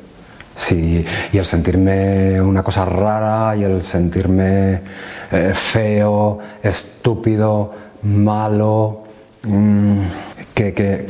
Sí, 0.54 1.04
y 1.32 1.38
el 1.38 1.44
sentirme 1.44 2.40
una 2.40 2.62
cosa 2.62 2.84
rara, 2.84 3.56
y 3.56 3.64
el 3.64 3.82
sentirme 3.82 4.80
eh, 5.32 5.52
feo, 5.72 6.38
estúpido, 6.62 7.72
malo, 8.02 9.04
mm, 9.42 10.00
que, 10.54 10.74
que, 10.74 11.06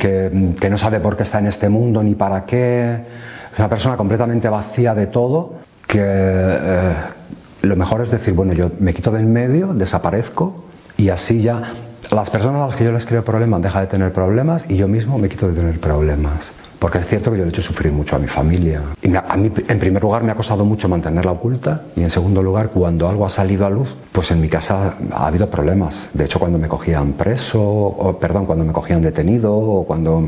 que, 0.59 0.69
no 0.69 0.77
sabe 0.77 0.99
por 1.01 1.17
qué 1.17 1.23
está 1.23 1.39
en 1.39 1.47
este 1.47 1.67
mundo 1.67 2.01
ni 2.01 2.15
para 2.15 2.45
qué. 2.45 2.93
Es 3.51 3.59
una 3.59 3.69
persona 3.69 3.97
completamente 3.97 4.47
vacía 4.47 4.95
de 4.95 5.07
todo, 5.07 5.55
que 5.87 5.99
eh, 6.01 6.93
lo 7.63 7.75
mejor 7.75 8.01
es 8.01 8.11
decir, 8.11 8.33
bueno, 8.33 8.53
yo 8.53 8.69
me 8.79 8.93
quito 8.93 9.11
del 9.11 9.25
medio, 9.25 9.73
desaparezco 9.73 10.65
y 10.97 11.09
así 11.09 11.41
ya 11.41 11.75
las 12.11 12.29
personas 12.29 12.61
a 12.61 12.67
las 12.67 12.75
que 12.75 12.83
yo 12.83 12.91
les 12.91 13.05
creo 13.05 13.23
problemas 13.23 13.61
dejan 13.61 13.83
de 13.83 13.87
tener 13.87 14.13
problemas 14.13 14.65
y 14.67 14.75
yo 14.75 14.87
mismo 14.87 15.17
me 15.17 15.29
quito 15.29 15.47
de 15.47 15.53
tener 15.53 15.79
problemas. 15.79 16.51
Porque 16.83 16.97
es 16.97 17.07
cierto 17.07 17.31
que 17.31 17.37
yo 17.37 17.45
le 17.45 17.49
he 17.49 17.53
hecho 17.53 17.61
sufrir 17.61 17.93
mucho 17.93 18.17
a 18.17 18.19
mi 18.19 18.27
familia. 18.27 18.81
Y 19.01 19.15
a 19.15 19.37
mí, 19.37 19.49
en 19.69 19.79
primer 19.79 20.03
lugar, 20.03 20.21
me 20.21 20.33
ha 20.33 20.35
costado 20.35 20.65
mucho 20.65 20.89
mantenerla 20.89 21.31
oculta 21.31 21.83
y 21.95 22.01
en 22.01 22.09
segundo 22.09 22.43
lugar, 22.43 22.71
cuando 22.71 23.07
algo 23.07 23.25
ha 23.25 23.29
salido 23.29 23.65
a 23.65 23.69
luz, 23.69 23.87
pues 24.11 24.29
en 24.31 24.41
mi 24.41 24.49
casa 24.49 24.95
ha 25.13 25.27
habido 25.27 25.49
problemas. 25.49 26.09
De 26.13 26.25
hecho, 26.25 26.39
cuando 26.39 26.57
me 26.57 26.67
cogían 26.67 27.13
preso, 27.13 27.61
o 27.61 28.19
perdón, 28.19 28.45
cuando 28.45 28.65
me 28.65 28.73
cogían 28.73 29.01
detenido, 29.01 29.55
o 29.55 29.85
cuando... 29.85 30.27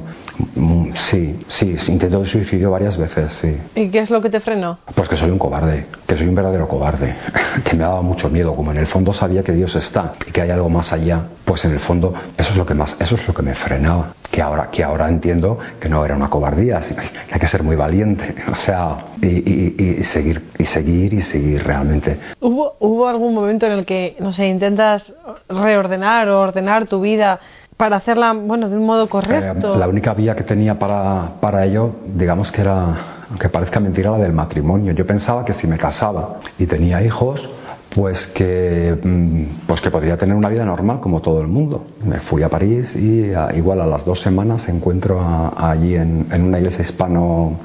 Mm, 0.55 0.91
sí, 0.93 1.43
sí, 1.49 1.75
intento 1.89 2.21
de 2.21 2.25
suicidio 2.25 2.71
varias 2.71 2.95
veces, 2.95 3.33
sí. 3.33 3.57
¿Y 3.75 3.89
qué 3.89 3.99
es 3.99 4.09
lo 4.09 4.21
que 4.21 4.29
te 4.29 4.39
frenó? 4.39 4.79
Pues 4.95 5.09
que 5.09 5.17
soy 5.17 5.31
un 5.31 5.37
cobarde, 5.37 5.87
que 6.07 6.15
soy 6.15 6.25
un 6.25 6.35
verdadero 6.35 6.69
cobarde, 6.69 7.17
que 7.65 7.75
me 7.75 7.83
daba 7.83 8.01
mucho 8.01 8.29
miedo, 8.29 8.55
como 8.55 8.71
en 8.71 8.77
el 8.77 8.87
fondo 8.87 9.11
sabía 9.11 9.43
que 9.43 9.51
Dios 9.51 9.75
está 9.75 10.13
y 10.25 10.31
que 10.31 10.41
hay 10.41 10.51
algo 10.51 10.69
más 10.69 10.93
allá, 10.93 11.21
pues 11.43 11.65
en 11.65 11.71
el 11.71 11.79
fondo 11.79 12.13
eso 12.37 12.51
es 12.51 12.55
lo 12.55 12.65
que 12.65 12.73
más, 12.73 12.95
eso 12.97 13.15
es 13.15 13.27
lo 13.27 13.33
que 13.33 13.41
me 13.41 13.53
frenaba. 13.55 14.13
Que 14.31 14.41
ahora, 14.41 14.69
que 14.71 14.83
ahora 14.83 15.07
entiendo 15.07 15.57
que 15.79 15.87
no 15.87 16.03
era 16.03 16.15
una 16.15 16.29
cobardía, 16.29 16.81
sino 16.81 17.01
que 17.01 17.33
hay 17.33 17.39
que 17.39 17.47
ser 17.47 17.63
muy 17.63 17.75
valiente, 17.75 18.35
o 18.51 18.55
sea, 18.55 18.97
y, 19.21 20.03
seguir, 20.03 20.43
y 20.57 20.65
seguir, 20.65 21.13
y 21.13 21.21
seguir 21.21 21.63
realmente. 21.63 22.19
¿Hubo, 22.39 22.75
¿Hubo 22.79 23.07
algún 23.07 23.33
momento 23.33 23.65
en 23.65 23.73
el 23.73 23.85
que, 23.85 24.15
no 24.19 24.31
sé, 24.31 24.47
intentas 24.47 25.13
reordenar 25.47 26.29
o 26.29 26.41
ordenar 26.41 26.87
tu 26.87 27.01
vida 27.01 27.39
para 27.77 27.97
hacerla, 27.97 28.33
bueno, 28.33 28.69
de 28.69 28.77
un 28.77 28.85
modo 28.85 29.09
correcto? 29.09 29.75
Eh, 29.75 29.77
la 29.77 29.87
única 29.87 30.13
vía 30.13 30.35
que 30.35 30.43
tenía 30.43 30.77
para, 30.79 31.33
para 31.39 31.65
ello, 31.65 31.91
digamos 32.15 32.51
que 32.51 32.61
era, 32.61 33.25
aunque 33.29 33.49
parezca 33.49 33.79
mentira, 33.79 34.11
la 34.11 34.19
del 34.19 34.33
matrimonio. 34.33 34.93
Yo 34.93 35.05
pensaba 35.05 35.43
que 35.43 35.53
si 35.53 35.67
me 35.67 35.77
casaba 35.77 36.39
y 36.57 36.65
tenía 36.65 37.03
hijos, 37.03 37.47
pues 37.95 38.27
que, 38.27 38.97
mm, 39.01 39.65
pues 39.67 39.79
que 39.79 39.89
podría 39.89 40.17
tener 40.17 40.35
una 40.35 40.49
vida 40.49 40.65
normal 40.65 40.99
como 40.99 41.21
todo 41.21 41.39
el 41.39 41.47
mundo. 41.47 41.85
Me 42.03 42.19
fui 42.19 42.43
a 42.43 42.49
París 42.49 42.93
y 42.93 43.31
igual 43.55 43.79
a 43.79 43.87
las 43.87 44.03
dos 44.03 44.19
semanas 44.19 44.67
encuentro 44.67 45.17
allí 45.57 45.95
en, 45.95 46.27
en, 46.29 46.41
una 46.43 46.59
iglesia 46.59 46.81
hispano, 46.81 47.57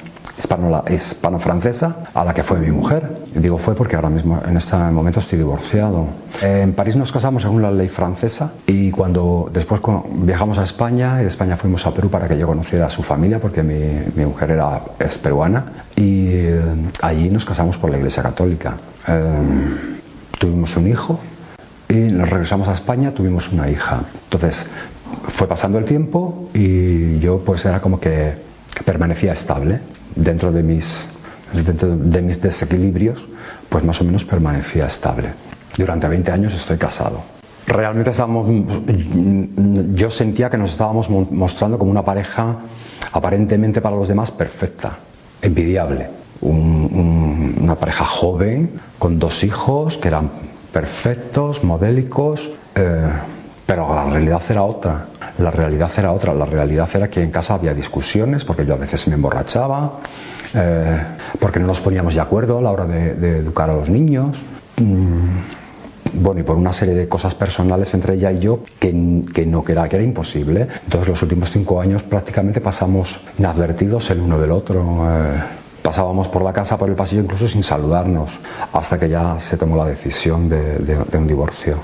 hispano-francesa 0.89 1.97
a 2.15 2.25
la 2.25 2.33
que 2.33 2.45
fue 2.45 2.61
mi 2.61 2.71
mujer. 2.71 3.25
Y 3.35 3.41
digo 3.41 3.59
fue 3.59 3.75
porque 3.75 3.97
ahora 3.97 4.09
mismo 4.09 4.41
en 4.47 4.57
este 4.57 4.77
momento 4.77 5.19
estoy 5.19 5.39
divorciado. 5.39 6.07
En 6.41 6.75
París 6.75 6.95
nos 6.95 7.11
casamos 7.11 7.43
según 7.43 7.63
la 7.63 7.73
ley 7.73 7.89
francesa 7.89 8.53
y 8.69 8.93
cuando 8.93 9.51
después 9.53 9.81
viajamos 10.23 10.59
a 10.59 10.63
España 10.63 11.19
y 11.19 11.23
de 11.23 11.29
España 11.29 11.57
fuimos 11.57 11.85
a 11.87 11.93
Perú 11.93 12.09
para 12.09 12.29
que 12.29 12.39
yo 12.39 12.47
conociera 12.47 12.87
a 12.87 12.91
su 12.91 13.03
familia 13.03 13.41
porque 13.41 13.65
mi, 13.65 14.05
mi 14.15 14.25
mujer 14.27 14.53
era, 14.53 14.81
es 15.01 15.19
peruana 15.19 15.87
y 15.97 16.29
eh, 16.29 16.61
allí 17.03 17.31
nos 17.31 17.45
casamos 17.45 17.77
por 17.79 17.91
la 17.91 17.99
iglesia 17.99 18.23
católica. 18.23 18.77
Eh, 19.09 19.97
tuvimos 20.41 20.75
un 20.77 20.89
hijo 20.89 21.21
y 21.89 21.95
nos 21.95 22.29
regresamos 22.29 22.67
a 22.67 22.73
España, 22.73 23.13
tuvimos 23.13 23.53
una 23.53 23.71
hija. 23.71 24.05
Entonces 24.25 24.67
fue 25.37 25.47
pasando 25.47 25.79
el 25.79 25.85
tiempo 25.85 26.49
y 26.55 27.19
yo 27.19 27.45
pues 27.45 27.65
era 27.65 27.81
como 27.81 28.01
que 28.01 28.33
permanecía 28.85 29.35
estable 29.35 29.81
dentro 30.17 30.51
de 30.51 30.63
mis, 30.63 30.87
dentro 31.53 31.97
de 31.97 32.23
mis 32.23 32.41
desequilibrios, 32.41 33.23
pues 33.69 33.85
más 33.85 34.01
o 34.01 34.05
menos 34.05 34.25
permanecía 34.25 34.87
estable. 34.87 35.35
Durante 35.77 36.09
20 36.09 36.33
años 36.33 36.55
estoy 36.55 36.79
casado. 36.79 37.23
Realmente 37.67 38.11
estábamos, 38.11 38.49
yo 39.95 40.11
sentía 40.11 40.49
que 40.49 40.57
nos 40.57 40.73
estábamos 40.73 41.09
mostrando 41.11 41.79
como 41.79 41.91
una 41.91 42.05
pareja 42.05 42.57
aparentemente 43.13 43.81
para 43.81 43.95
los 43.95 44.09
demás 44.09 44.31
perfecta, 44.31 44.99
envidiable 45.43 46.21
una 47.59 47.77
pareja 47.77 48.05
joven 48.05 48.81
con 48.99 49.19
dos 49.19 49.43
hijos 49.45 49.97
que 49.99 50.09
eran 50.09 50.31
perfectos, 50.73 51.63
modélicos, 51.65 52.41
eh, 52.75 53.09
pero 53.67 53.95
la 53.95 54.05
realidad 54.05 54.43
era 54.49 54.63
otra. 54.63 55.07
La 55.39 55.51
realidad 55.51 55.91
era 55.97 56.13
otra. 56.13 56.35
La 56.35 56.45
realidad 56.45 56.89
era 56.93 57.09
que 57.09 57.23
en 57.23 57.31
casa 57.31 57.55
había 57.55 57.73
discusiones 57.73 58.45
porque 58.45 58.67
yo 58.67 58.75
a 58.75 58.77
veces 58.77 59.07
me 59.07 59.15
emborrachaba, 59.15 60.01
eh, 60.55 61.03
porque 61.39 61.61
no 61.61 61.69
nos 61.69 61.81
poníamos 61.81 62.15
de 62.15 62.21
acuerdo 62.21 62.59
a 62.59 62.63
la 62.63 62.71
hora 62.71 62.87
de, 62.87 63.39
educar 63.39 63.71
a 63.71 63.75
los 63.75 63.89
niños. 63.89 64.37
Mm, 64.77 65.39
bueno, 66.15 66.41
y 66.41 66.43
por 66.43 66.57
una 66.57 66.73
serie 66.73 66.95
de 66.95 67.07
cosas 67.07 67.35
personales 67.35 67.95
entre 67.95 68.15
ella 68.15 68.33
y 68.33 68.41
yo 68.41 68.65
que, 68.81 68.93
no, 68.93 69.63
que 69.63 69.73
era, 69.73 69.89
que 69.89 69.97
era 69.97 70.05
imposible. 70.05 70.67
Entonces 70.85 71.09
los 71.09 71.23
últimos 71.23 71.51
cinco 71.53 71.81
años 71.81 72.03
prácticamente 72.03 72.61
pasamos 72.61 73.17
inadvertidos 73.39 74.11
el 74.11 74.21
uno 74.21 74.39
del 74.41 74.51
otro. 74.51 74.83
Eh, 75.09 75.60
pasábamos 75.83 76.29
por 76.29 76.43
la 76.43 76.53
casa, 76.53 76.79
por 76.79 76.89
el 76.89 76.95
pasillo, 76.95 77.23
incluso 77.23 77.49
sin 77.49 77.63
saludarnos, 77.63 78.31
hasta 78.73 78.99
que 78.99 79.09
ya 79.09 79.41
se 79.41 79.57
tomó 79.57 79.77
la 79.77 79.87
decisión 79.87 80.49
de, 80.49 81.19
un 81.19 81.27
divorcio. 81.27 81.81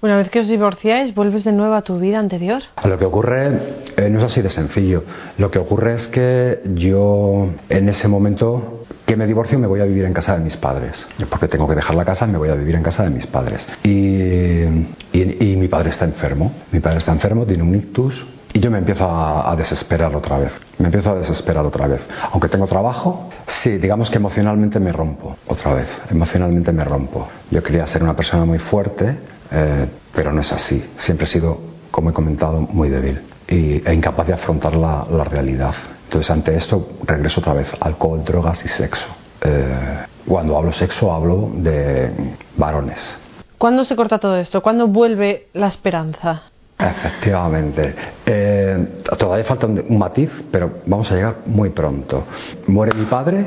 Una 0.00 0.16
vez 0.16 0.30
que 0.30 0.40
os 0.40 0.48
divorciáis, 0.48 1.14
¿vuelves 1.14 1.44
de 1.44 1.52
nuevo 1.52 1.74
a 1.74 1.82
tu 1.82 2.00
vida 2.00 2.18
anterior? 2.18 2.60
Lo 2.84 2.98
que 2.98 3.04
ocurre 3.04 3.86
eh, 3.96 4.10
no 4.10 4.18
es 4.18 4.24
así 4.24 4.42
de 4.42 4.50
sencillo. 4.50 5.04
Lo 5.38 5.48
que 5.52 5.60
ocurre 5.60 5.94
es 5.94 6.08
que 6.08 6.60
yo 6.74 7.50
en 7.68 7.88
ese 7.88 8.08
momento 8.08 8.84
que 9.06 9.14
me 9.14 9.28
divorcio 9.28 9.60
me 9.60 9.68
voy 9.68 9.80
a 9.80 9.84
vivir 9.84 10.04
en 10.04 10.12
casa 10.12 10.36
de 10.36 10.42
mis 10.42 10.56
padres. 10.56 11.06
Porque 11.30 11.46
tengo 11.46 11.68
que 11.68 11.76
dejar 11.76 11.94
la 11.94 12.04
casa, 12.04 12.26
me 12.26 12.36
voy 12.36 12.48
a 12.48 12.56
vivir 12.56 12.74
en 12.74 12.82
casa 12.82 13.04
de 13.04 13.10
mis 13.10 13.28
padres. 13.28 13.68
Y, 13.84 14.64
y 15.12 15.56
mi 15.56 15.68
padre 15.68 15.90
está 15.90 16.04
enfermo. 16.04 16.50
Mi 16.72 16.80
padre 16.80 16.98
está 16.98 17.12
enfermo, 17.12 17.46
tiene 17.46 17.62
un 17.62 17.76
ictus 17.76 18.26
y 18.52 18.60
yo 18.60 18.70
me 18.70 18.78
empiezo 18.78 19.08
a, 19.08 19.54
desesperar 19.56 20.14
otra 20.14 20.38
vez. 20.38 20.52
Me 20.78 20.86
empiezo 20.86 21.10
a 21.10 21.14
desesperar 21.14 21.64
otra 21.64 21.86
vez. 21.86 22.06
Aunque 22.32 22.48
tengo 22.48 22.66
trabajo, 22.66 23.30
sí, 23.46 23.78
digamos 23.78 24.10
que 24.10 24.16
emocionalmente 24.16 24.78
me 24.78 24.92
rompo 24.92 25.36
otra 25.46 25.74
vez. 25.74 26.02
Emocionalmente 26.10 26.72
me 26.72 26.84
rompo. 26.84 27.28
Yo 27.50 27.62
quería 27.62 27.86
ser 27.86 28.02
una 28.02 28.14
persona 28.14 28.44
muy 28.44 28.58
fuerte, 28.58 29.16
eh, 29.50 29.86
pero 30.14 30.32
no 30.32 30.40
es 30.40 30.52
así. 30.52 30.84
Siempre 30.98 31.24
he 31.24 31.28
sido, 31.28 31.58
como 31.90 32.10
he 32.10 32.12
comentado, 32.12 32.60
muy 32.60 32.88
débil 32.90 33.20
y, 33.48 33.82
e 33.86 33.94
incapaz 33.94 34.26
de 34.26 34.34
afrontar 34.34 34.74
la, 34.76 35.04
realidad. 35.24 35.74
Entonces, 36.04 36.30
ante 36.30 36.54
esto, 36.54 36.90
regreso 37.04 37.40
otra 37.40 37.54
vez. 37.54 37.72
Alcohol, 37.80 38.22
drogas 38.24 38.62
y 38.64 38.68
sexo. 38.68 39.08
Eh, 39.40 40.04
cuando 40.26 40.56
hablo 40.58 40.72
sexo, 40.72 41.12
hablo 41.12 41.50
de 41.54 42.10
varones. 42.56 43.18
¿Cuándo 43.56 43.84
se 43.84 43.96
corta 43.96 44.18
todo 44.18 44.36
esto? 44.36 44.60
¿Cuándo 44.60 44.88
vuelve 44.88 45.48
la 45.54 45.68
esperanza? 45.68 46.51
Efectivamente. 46.90 47.94
Eh, 48.26 48.86
todavía 49.18 49.44
falta 49.44 49.66
un, 49.66 49.98
matiz, 49.98 50.30
pero 50.50 50.80
vamos 50.86 51.10
a 51.10 51.14
llegar 51.14 51.36
muy 51.46 51.70
pronto. 51.70 52.24
Muere 52.66 52.94
mi 52.94 53.04
padre 53.06 53.46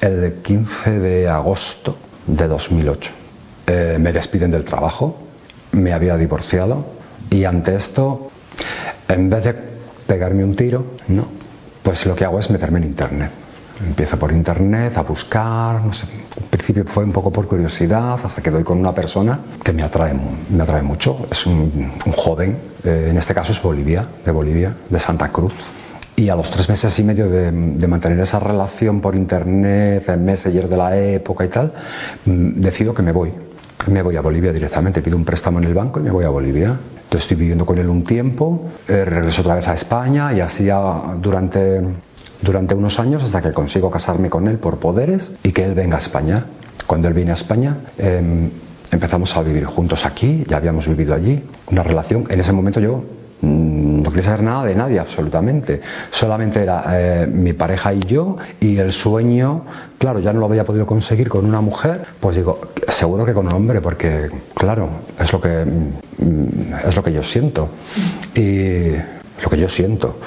el 0.00 0.40
15 0.42 0.90
de 0.90 1.28
agosto 1.28 1.96
de 2.26 2.48
2008. 2.48 3.10
Eh, 3.66 3.96
me 4.00 4.12
despiden 4.12 4.50
del 4.50 4.64
trabajo, 4.64 5.18
me 5.72 5.92
había 5.92 6.16
divorciado 6.16 6.84
y 7.30 7.44
ante 7.44 7.76
esto, 7.76 8.30
en 9.08 9.30
vez 9.30 9.44
de 9.44 9.54
pegarme 10.06 10.44
un 10.44 10.54
tiro, 10.54 10.84
no, 11.08 11.26
pues 11.82 12.04
lo 12.04 12.14
que 12.14 12.24
hago 12.24 12.38
es 12.38 12.50
meterme 12.50 12.78
en 12.78 12.84
internet 12.84 13.43
Empiezo 13.80 14.16
por 14.18 14.30
internet 14.30 14.96
a 14.96 15.02
buscar, 15.02 15.84
no 15.84 15.92
sé, 15.92 16.06
al 16.40 16.48
principio 16.48 16.84
fue 16.84 17.02
un 17.02 17.12
poco 17.12 17.32
por 17.32 17.48
curiosidad, 17.48 18.20
hasta 18.22 18.40
que 18.40 18.50
doy 18.50 18.62
con 18.62 18.78
una 18.78 18.94
persona 18.94 19.40
que 19.64 19.72
me 19.72 19.82
atrae, 19.82 20.14
me 20.48 20.62
atrae 20.62 20.82
mucho. 20.82 21.26
Es 21.30 21.44
un, 21.44 21.92
joven, 22.16 22.56
eh, 22.84 23.08
en 23.10 23.16
este 23.16 23.34
caso 23.34 23.52
es 23.52 23.60
Bolivia, 23.60 24.06
de 24.24 24.30
Bolivia, 24.30 24.76
de 24.88 25.00
Santa 25.00 25.28
Cruz. 25.30 25.54
Y 26.16 26.28
a 26.28 26.36
los 26.36 26.48
tres 26.52 26.68
meses 26.68 26.96
y 27.00 27.02
medio 27.02 27.28
de, 27.28 27.50
mantener 27.50 28.20
esa 28.20 28.38
relación 28.38 29.00
por 29.00 29.16
internet, 29.16 30.08
el 30.08 30.20
messenger 30.20 30.68
de 30.68 30.76
la 30.76 30.96
época 30.96 31.44
y 31.44 31.48
tal, 31.48 31.72
mm, 32.24 32.60
decido 32.60 32.94
que 32.94 33.02
me 33.02 33.10
voy. 33.10 33.32
Me 33.88 34.02
voy 34.02 34.16
a 34.16 34.20
Bolivia 34.20 34.52
directamente, 34.52 35.02
pido 35.02 35.16
un 35.16 35.24
préstamo 35.24 35.58
en 35.58 35.64
el 35.64 35.74
banco 35.74 35.98
y 35.98 36.04
me 36.04 36.12
voy 36.12 36.24
a 36.24 36.28
Bolivia. 36.28 36.78
Entonces 37.02 37.22
estoy 37.22 37.36
viviendo 37.36 37.66
con 37.66 37.76
él 37.78 37.88
un 37.88 38.04
tiempo, 38.04 38.70
eh, 38.86 39.04
regreso 39.04 39.40
otra 39.42 39.56
vez 39.56 39.66
a 39.66 39.74
España 39.74 40.32
y 40.32 40.40
así 40.40 40.68
durante 41.20 41.80
durante 42.44 42.74
unos 42.74 43.00
años 43.00 43.22
hasta 43.22 43.40
que 43.40 43.52
consigo 43.52 43.90
casarme 43.90 44.28
con 44.30 44.46
él 44.46 44.58
por 44.58 44.78
poderes 44.78 45.32
y 45.42 45.52
que 45.52 45.64
él 45.64 45.74
venga 45.74 45.96
a 45.96 45.98
España. 45.98 46.44
Cuando 46.86 47.08
él 47.08 47.14
viene 47.14 47.30
a 47.30 47.34
España, 47.34 47.76
em, 47.96 48.50
empezamos 48.90 49.34
a 49.36 49.42
vivir 49.42 49.64
juntos 49.64 50.04
aquí, 50.04 50.44
ya 50.46 50.58
habíamos 50.58 50.86
vivido 50.86 51.14
allí, 51.14 51.42
una 51.70 51.82
relación. 51.82 52.26
En 52.28 52.40
ese 52.40 52.52
momento 52.52 52.80
yo 52.80 53.02
mm, 53.40 54.02
no 54.02 54.10
quería 54.10 54.24
saber 54.24 54.42
nada 54.42 54.64
de 54.64 54.74
nadie, 54.74 55.00
absolutamente. 55.00 55.80
Solamente 56.10 56.62
era 56.62 56.84
eh, 56.90 57.26
mi 57.26 57.54
pareja 57.54 57.94
y 57.94 58.00
yo, 58.00 58.36
y 58.60 58.76
el 58.76 58.92
sueño, 58.92 59.64
claro, 59.98 60.20
ya 60.20 60.32
no 60.32 60.40
lo 60.40 60.46
había 60.46 60.64
podido 60.64 60.84
conseguir 60.84 61.30
con 61.30 61.46
una 61.46 61.62
mujer, 61.62 62.04
pues 62.20 62.36
digo, 62.36 62.60
seguro 62.88 63.24
que 63.24 63.32
con 63.32 63.46
un 63.46 63.54
hombre, 63.54 63.80
porque, 63.80 64.28
claro, 64.54 64.88
es 65.18 65.32
lo 65.32 65.40
que, 65.40 65.64
mm, 65.64 66.88
es 66.88 66.94
lo 66.94 67.02
que 67.02 67.12
yo 67.12 67.22
siento. 67.22 67.70
Y 68.34 68.92
lo 69.42 69.50
que 69.50 69.56
yo 69.56 69.68
siento. 69.68 70.18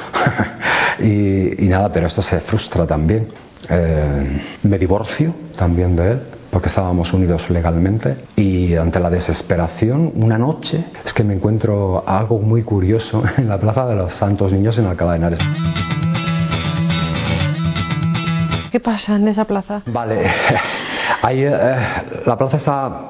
y, 1.00 1.68
nada, 1.68 1.92
pero 1.92 2.08
esto 2.08 2.22
se 2.22 2.40
frustra 2.42 2.86
también. 2.86 3.28
Eh, 3.70 4.42
me 4.64 4.78
divorcio 4.78 5.34
también 5.58 5.96
de 5.96 6.12
él 6.12 6.22
porque 6.52 6.70
estábamos 6.70 7.12
unidos 7.12 7.50
legalmente 7.50 8.16
y 8.36 8.76
ante 8.76 9.00
la 9.00 9.10
desesperación 9.10 10.14
una 10.16 10.38
noche 10.38 10.86
es 11.04 11.14
que 11.14 11.24
me 11.24 11.34
encuentro 11.34 12.08
algo 12.08 12.40
muy 12.40 12.64
curioso 12.64 13.24
en 13.38 13.50
la 13.50 13.58
Plaza 13.58 13.86
de 13.88 13.96
los 13.96 14.14
Santos 14.14 14.54
Niños 14.54 14.78
en 14.78 14.86
Alcalá 14.86 15.12
de 15.12 15.18
Henares. 15.18 15.40
¿Qué 18.72 18.80
pasa 18.80 19.16
en 19.16 19.28
esa 19.28 19.46
plaza? 19.46 19.82
Vale, 19.88 20.24
Ahí, 21.22 21.44
eh, 21.44 21.76
la 22.26 22.38
plaza 22.38 22.58
está 22.58 23.02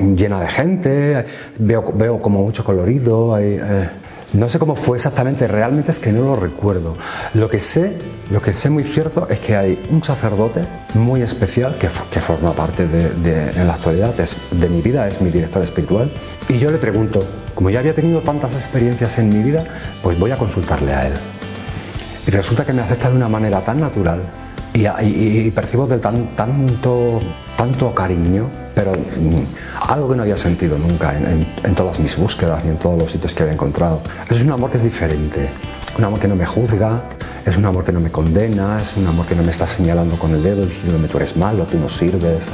llena 0.00 0.40
de 0.40 0.48
gente, 0.48 1.26
veo, 1.58 1.92
veo 1.94 2.20
como 2.20 2.42
mucho 2.42 2.62
colorido, 2.62 3.34
hay, 3.34 3.58
eh, 3.60 3.88
No 4.32 4.50
sé 4.50 4.58
cómo 4.58 4.76
fue 4.76 4.98
exactamente, 4.98 5.48
realmente 5.48 5.90
es 5.90 5.98
que 5.98 6.12
no 6.12 6.22
lo 6.22 6.36
recuerdo. 6.36 6.96
Lo 7.32 7.48
que 7.48 7.60
sé, 7.60 7.96
lo 8.30 8.42
que 8.42 8.52
sé 8.52 8.68
muy 8.68 8.84
cierto 8.84 9.26
es 9.30 9.40
que 9.40 9.56
hay 9.56 9.86
un 9.90 10.02
sacerdote 10.04 10.66
muy 10.92 11.22
especial 11.22 11.78
que, 11.78 11.88
que 12.10 12.20
forma 12.20 12.52
parte 12.52 12.86
de, 12.86 13.50
en 13.50 13.66
la 13.66 13.74
actualidad 13.74 14.14
de 14.14 14.68
mi 14.68 14.82
vida, 14.82 15.08
es 15.08 15.20
mi 15.22 15.30
director 15.30 15.62
espiritual. 15.62 16.12
Y 16.46 16.58
yo 16.58 16.70
le 16.70 16.76
pregunto, 16.76 17.24
como 17.54 17.70
ya 17.70 17.78
había 17.78 17.94
tenido 17.94 18.20
tantas 18.20 18.52
experiencias 18.54 19.18
en 19.18 19.30
mi 19.30 19.42
vida, 19.42 19.64
pues 20.02 20.18
voy 20.18 20.30
a 20.30 20.36
consultarle 20.36 20.92
a 20.92 21.06
él. 21.06 21.14
Y 22.26 22.30
resulta 22.30 22.66
que 22.66 22.74
me 22.74 22.82
acepta 22.82 23.08
de 23.08 23.16
una 23.16 23.28
manera 23.28 23.64
tan 23.64 23.80
natural 23.80 24.22
y, 24.74 25.50
percibo 25.50 25.86
de 25.86 25.98
tan, 25.98 26.36
tanto, 26.36 27.20
tanto 27.56 27.94
cariño, 27.94 28.50
pero 28.78 28.92
mm, 28.92 29.90
algo 29.90 30.08
que 30.08 30.14
no 30.14 30.22
había 30.22 30.36
sentido 30.36 30.78
nunca 30.78 31.12
en, 31.18 31.74
todas 31.74 31.98
mis 31.98 32.16
búsquedas 32.16 32.64
y 32.64 32.68
en 32.68 32.76
todos 32.78 32.96
los 32.96 33.10
sitios 33.10 33.34
que 33.34 33.42
había 33.42 33.54
encontrado. 33.54 34.00
Es 34.30 34.40
un 34.40 34.52
amor 34.52 34.70
que 34.70 34.76
es 34.76 34.84
diferente, 34.84 35.50
un 35.98 36.04
amor 36.04 36.20
que 36.20 36.28
no 36.28 36.36
me 36.36 36.46
juzga, 36.46 37.02
es 37.44 37.56
un 37.56 37.66
amor 37.66 37.82
que 37.82 37.90
no 37.90 37.98
me 37.98 38.12
condena, 38.12 38.80
es 38.82 38.96
un 38.96 39.04
amor 39.08 39.26
que 39.26 39.34
no 39.34 39.42
me 39.42 39.50
está 39.50 39.66
señalando 39.66 40.16
con 40.16 40.32
el 40.32 40.44
dedo 40.44 40.64
diciéndome 40.64 41.08
tú 41.08 41.16
eres 41.16 41.36
malo, 41.36 41.64
tú 41.64 41.76
no 41.76 41.88
sirves. 41.88 42.46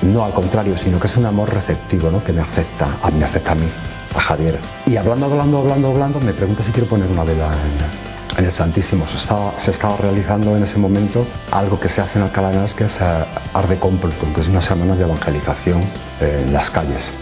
No, 0.00 0.24
al 0.24 0.32
contrario, 0.32 0.74
sino 0.78 0.98
que 0.98 1.06
es 1.06 1.16
un 1.18 1.26
amor 1.26 1.52
receptivo, 1.52 2.10
¿no? 2.10 2.24
que 2.24 2.32
me 2.32 2.40
afecta, 2.40 2.96
a, 3.02 3.10
me 3.10 3.26
afecta 3.26 3.52
a 3.52 3.54
mí, 3.54 3.68
a 4.14 4.20
Javier. 4.20 4.58
Y 4.86 4.96
hablando, 4.96 5.26
hablando, 5.26 5.58
hablando, 5.58 5.88
hablando, 5.88 6.20
me 6.20 6.32
pregunta 6.32 6.62
si 6.62 6.72
quiero 6.72 6.88
poner 6.88 7.10
una 7.10 7.24
vela 7.24 7.48
en, 7.52 8.17
en 8.38 8.44
el 8.44 8.52
Santísimo. 8.52 9.06
Se 9.08 9.16
estaba, 9.16 9.58
se 9.58 9.72
estaba 9.72 9.96
realizando 9.96 10.56
en 10.56 10.62
ese 10.62 10.78
momento 10.78 11.26
algo 11.50 11.78
que 11.78 11.88
se 11.88 12.00
hace 12.00 12.18
en 12.18 12.24
Alcalá 12.24 12.50
de 12.50 12.74
que 12.74 12.84
es 12.84 12.98
eh, 13.00 13.24
Arde 13.52 13.78
Completum, 13.78 14.32
que 14.32 14.40
es 14.40 14.48
una 14.48 14.60
semana 14.60 14.94
de 14.94 15.02
evangelización 15.02 15.82
eh, 16.20 16.44
en 16.46 16.52
las 16.52 16.70
calles. 16.70 17.12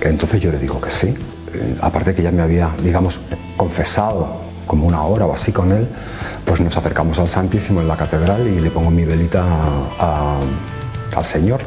Entonces 0.00 0.40
yo 0.40 0.50
le 0.50 0.58
digo 0.58 0.80
que 0.80 0.90
sí. 0.90 1.14
Eh, 1.52 1.76
aparte 1.80 2.14
que 2.14 2.22
ya 2.22 2.32
me 2.32 2.42
había, 2.42 2.70
digamos, 2.82 3.18
confesado 3.56 4.42
como 4.66 4.86
una 4.86 5.02
hora 5.02 5.26
o 5.26 5.34
así 5.34 5.52
con 5.52 5.70
él, 5.70 5.86
pues 6.44 6.60
nos 6.60 6.76
acercamos 6.76 7.18
al 7.18 7.28
Santísimo 7.28 7.80
en 7.80 7.88
la 7.88 7.96
catedral 7.96 8.46
y 8.48 8.60
le 8.60 8.70
pongo 8.70 8.90
mi 8.90 9.04
velita 9.04 9.44
al 11.14 11.24
Señor. 11.26 11.60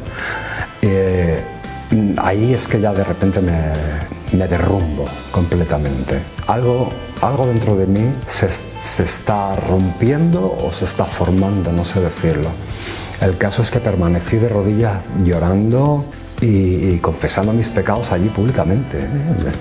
ahí 2.18 2.54
es 2.54 2.68
que 2.68 2.82
ya 2.82 2.92
de 2.92 3.04
repente 3.04 3.40
me, 3.40 3.72
me 4.36 4.48
derrumbo 4.48 5.06
completamente. 5.32 6.22
Algo, 6.48 6.92
algo 7.22 7.46
dentro 7.46 7.78
de 7.78 7.86
mí 7.86 8.12
se, 8.28 8.50
se 8.98 9.04
está 9.04 9.56
rompiendo 9.56 10.42
o 10.42 10.74
se 10.74 10.86
está 10.86 11.06
formando, 11.06 11.72
no 11.72 11.86
sé 11.86 12.02
decirlo. 12.02 12.50
El 13.22 13.38
caso 13.38 13.62
es 13.62 13.70
que 13.70 13.80
permanecí 13.80 14.38
de 14.38 14.50
rodillas 14.50 15.04
llorando 15.24 16.04
y, 16.42 16.98
confesando 16.98 17.54
mis 17.54 17.70
pecados 17.70 18.12
allí 18.12 18.30
públicamente. 18.30 18.98
¿eh? 19.00 19.52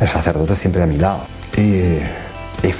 El 0.00 0.08
sacerdote 0.08 0.54
siempre 0.54 0.84
a 0.84 0.86
mi 0.86 0.98
lado. 0.98 1.26
Y, 1.56 1.98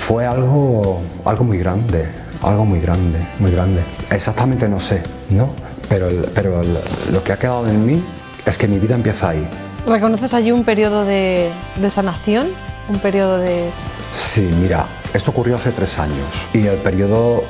fue 0.06 0.26
algo, 0.26 1.00
algo 1.25 1.44
muy 1.44 1.58
grande, 1.58 2.08
algo 2.42 2.64
muy 2.64 2.80
grande, 2.80 3.18
muy 3.38 3.50
grande. 3.50 3.82
Exactamente 4.10 4.68
no 4.68 4.80
sé, 4.80 5.02
¿no? 5.30 5.50
Pero, 5.88 6.08
pero 6.34 6.62
lo 7.10 7.22
que 7.22 7.32
ha 7.32 7.36
quedado 7.36 7.66
en 7.68 7.86
mí 7.86 8.04
es 8.44 8.58
que 8.58 8.66
mi 8.66 8.78
vida 8.78 8.94
empieza 8.94 9.30
ahí. 9.30 9.48
¿Reconoces 9.86 10.34
allí 10.34 10.50
un 10.50 10.64
periodo 10.64 11.04
de, 11.04 11.52
de 11.80 11.90
sanación? 11.90 12.48
¿Un 12.88 12.98
periodo 13.00 13.38
de, 13.38 13.70
Sí, 14.16 14.40
mira, 14.40 14.86
esto 15.16 15.30
ocurrió 15.30 15.56
hace 15.56 15.73
tres 15.73 15.99
años 15.99 16.28
y 16.52 16.66
el 16.66 16.78
periodo 16.78 17.42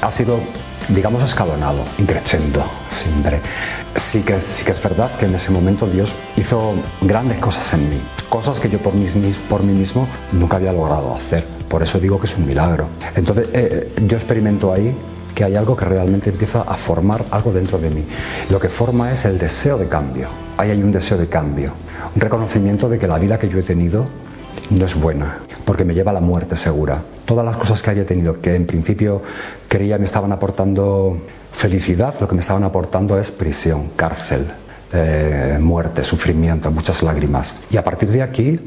ha 0.00 0.12
sido, 0.12 0.38
digamos, 0.90 1.22
escalonado, 1.22 1.84
increciendo 1.98 2.62
siempre. 2.88 3.40
Sí 3.96 4.20
que, 4.20 4.40
sí 4.54 4.64
que 4.64 4.72
es 4.72 4.82
verdad 4.82 5.16
que 5.18 5.24
en 5.24 5.34
ese 5.34 5.50
momento 5.50 5.86
Dios 5.86 6.12
hizo 6.36 6.74
grandes 7.00 7.38
cosas 7.38 7.72
en 7.72 7.88
mí, 7.88 8.02
cosas 8.28 8.60
que 8.60 8.68
yo 8.68 8.78
por 8.80 8.94
mí, 8.94 9.06
por 9.48 9.62
mí 9.62 9.72
mismo 9.72 10.06
nunca 10.32 10.56
había 10.56 10.72
logrado 10.72 11.14
hacer. 11.14 11.46
Por 11.68 11.82
eso 11.82 11.98
digo 11.98 12.20
que 12.20 12.26
es 12.26 12.36
un 12.36 12.46
milagro. 12.46 12.88
Entonces, 13.14 13.48
eh, 13.52 13.94
yo 14.06 14.18
experimento 14.18 14.72
ahí 14.72 14.94
que 15.34 15.44
hay 15.44 15.56
algo 15.56 15.74
que 15.76 15.84
realmente 15.84 16.30
empieza 16.30 16.60
a 16.62 16.76
formar 16.76 17.24
algo 17.30 17.52
dentro 17.52 17.78
de 17.78 17.90
mí. 17.90 18.04
Lo 18.50 18.60
que 18.60 18.68
forma 18.68 19.12
es 19.12 19.24
el 19.24 19.38
deseo 19.38 19.78
de 19.78 19.88
cambio. 19.88 20.28
Ahí 20.56 20.70
hay 20.70 20.82
un 20.82 20.92
deseo 20.92 21.16
de 21.16 21.26
cambio, 21.26 21.72
un 22.14 22.20
reconocimiento 22.20 22.88
de 22.88 22.98
que 22.98 23.08
la 23.08 23.18
vida 23.18 23.38
que 23.38 23.48
yo 23.48 23.58
he 23.58 23.62
tenido 23.62 24.06
no 24.70 24.84
es 24.84 24.94
buena, 24.94 25.40
porque 25.64 25.84
me 25.84 25.94
lleva 25.94 26.10
a 26.10 26.14
la 26.14 26.20
muerte 26.20 26.56
segura. 26.56 27.02
Todas 27.24 27.44
las 27.44 27.56
cosas 27.56 27.82
que 27.82 27.90
haya 27.90 28.06
tenido, 28.06 28.40
que 28.40 28.54
en 28.54 28.66
principio 28.66 29.22
creía 29.68 29.98
me 29.98 30.04
estaban 30.04 30.32
aportando 30.32 31.18
felicidad, 31.52 32.14
lo 32.20 32.28
que 32.28 32.34
me 32.34 32.40
estaban 32.40 32.64
aportando 32.64 33.18
es 33.18 33.30
prisión, 33.30 33.90
cárcel, 33.96 34.46
eh, 34.92 35.58
muerte, 35.60 36.02
sufrimiento, 36.02 36.70
muchas 36.70 37.02
lágrimas. 37.02 37.54
Y 37.70 37.76
a 37.76 37.84
partir 37.84 38.10
de 38.10 38.22
aquí 38.22 38.60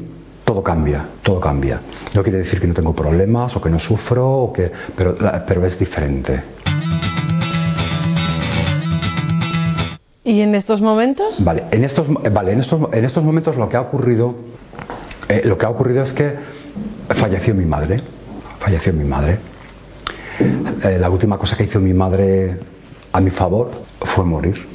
todo 0.44 0.62
cambia, 0.62 1.06
todo 1.22 1.40
cambia. 1.40 1.80
No 2.14 2.22
quiere 2.22 2.38
decir 2.38 2.60
que 2.60 2.66
no 2.66 2.74
tengo 2.74 2.94
problemas 2.94 3.54
o 3.54 3.60
que 3.60 3.68
no 3.68 3.78
sufro, 3.78 4.26
o 4.26 4.52
que, 4.52 4.70
pero, 4.96 5.14
pero 5.46 5.66
es 5.66 5.78
diferente. 5.78 6.42
¿Y 10.24 10.42
en 10.42 10.54
estos 10.54 10.82
momentos? 10.82 11.42
Vale, 11.42 11.64
en 11.70 11.84
estos, 11.84 12.06
vale, 12.32 12.52
en 12.52 12.60
estos, 12.60 12.80
en 12.92 13.04
estos 13.04 13.24
momentos 13.24 13.56
lo 13.56 13.68
que 13.68 13.76
ha 13.78 13.80
ocurrido 13.80 14.34
eh, 15.28 15.42
lo 15.44 15.58
que 15.58 15.66
ha 15.66 15.70
ocurrido 15.70 16.02
es 16.02 16.12
que 16.12 16.34
falleció 17.08 17.54
mi 17.54 17.66
madre. 17.66 18.00
Falleció 18.60 18.92
mi 18.92 19.04
madre. 19.04 19.38
Eh, 20.84 20.98
la 20.98 21.10
última 21.10 21.38
cosa 21.38 21.56
que 21.56 21.64
hizo 21.64 21.80
mi 21.80 21.92
madre 21.92 22.58
a 23.12 23.20
mi 23.20 23.30
favor 23.30 23.70
fue 24.00 24.24
morir. 24.24 24.66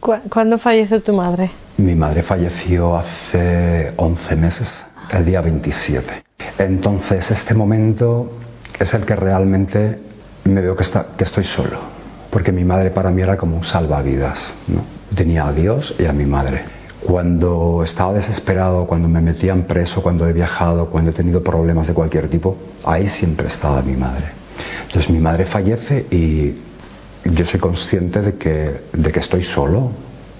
¿Cuándo 0.00 0.58
falleció 0.58 1.02
tu 1.02 1.12
madre? 1.12 1.50
Mi 1.78 1.94
madre 1.94 2.22
falleció 2.22 2.96
hace 2.96 3.92
11 3.96 4.36
meses, 4.36 4.86
el 5.10 5.24
día 5.24 5.40
27. 5.40 6.22
Entonces, 6.58 7.30
este 7.30 7.54
momento 7.54 8.30
es 8.78 8.94
el 8.94 9.04
que 9.04 9.16
realmente 9.16 9.98
me 10.44 10.60
veo 10.60 10.76
que, 10.76 10.84
está, 10.84 11.06
que 11.16 11.24
estoy 11.24 11.44
solo, 11.44 11.78
porque 12.30 12.52
mi 12.52 12.64
madre 12.64 12.90
para 12.90 13.10
mí 13.10 13.22
era 13.22 13.36
como 13.36 13.56
un 13.56 13.64
salvavidas. 13.64 14.54
¿no? 14.68 14.84
Tenía 15.14 15.48
a 15.48 15.52
Dios 15.52 15.94
y 15.98 16.06
a 16.06 16.12
mi 16.12 16.24
madre. 16.24 16.75
Cuando 17.06 17.82
estaba 17.84 18.14
desesperado, 18.14 18.84
cuando 18.86 19.08
me 19.08 19.20
metían 19.20 19.62
preso, 19.62 20.02
cuando 20.02 20.28
he 20.28 20.32
viajado, 20.32 20.86
cuando 20.86 21.12
he 21.12 21.14
tenido 21.14 21.40
problemas 21.42 21.86
de 21.86 21.94
cualquier 21.94 22.28
tipo, 22.28 22.56
ahí 22.84 23.06
siempre 23.06 23.46
estaba 23.46 23.80
mi 23.80 23.94
madre. 23.94 24.26
Entonces 24.82 25.08
mi 25.10 25.20
madre 25.20 25.44
fallece 25.44 26.06
y 26.10 26.54
yo 27.24 27.46
soy 27.46 27.60
consciente 27.60 28.20
de 28.22 28.34
que, 28.34 28.80
de 28.92 29.12
que 29.12 29.20
estoy 29.20 29.44
solo, 29.44 29.92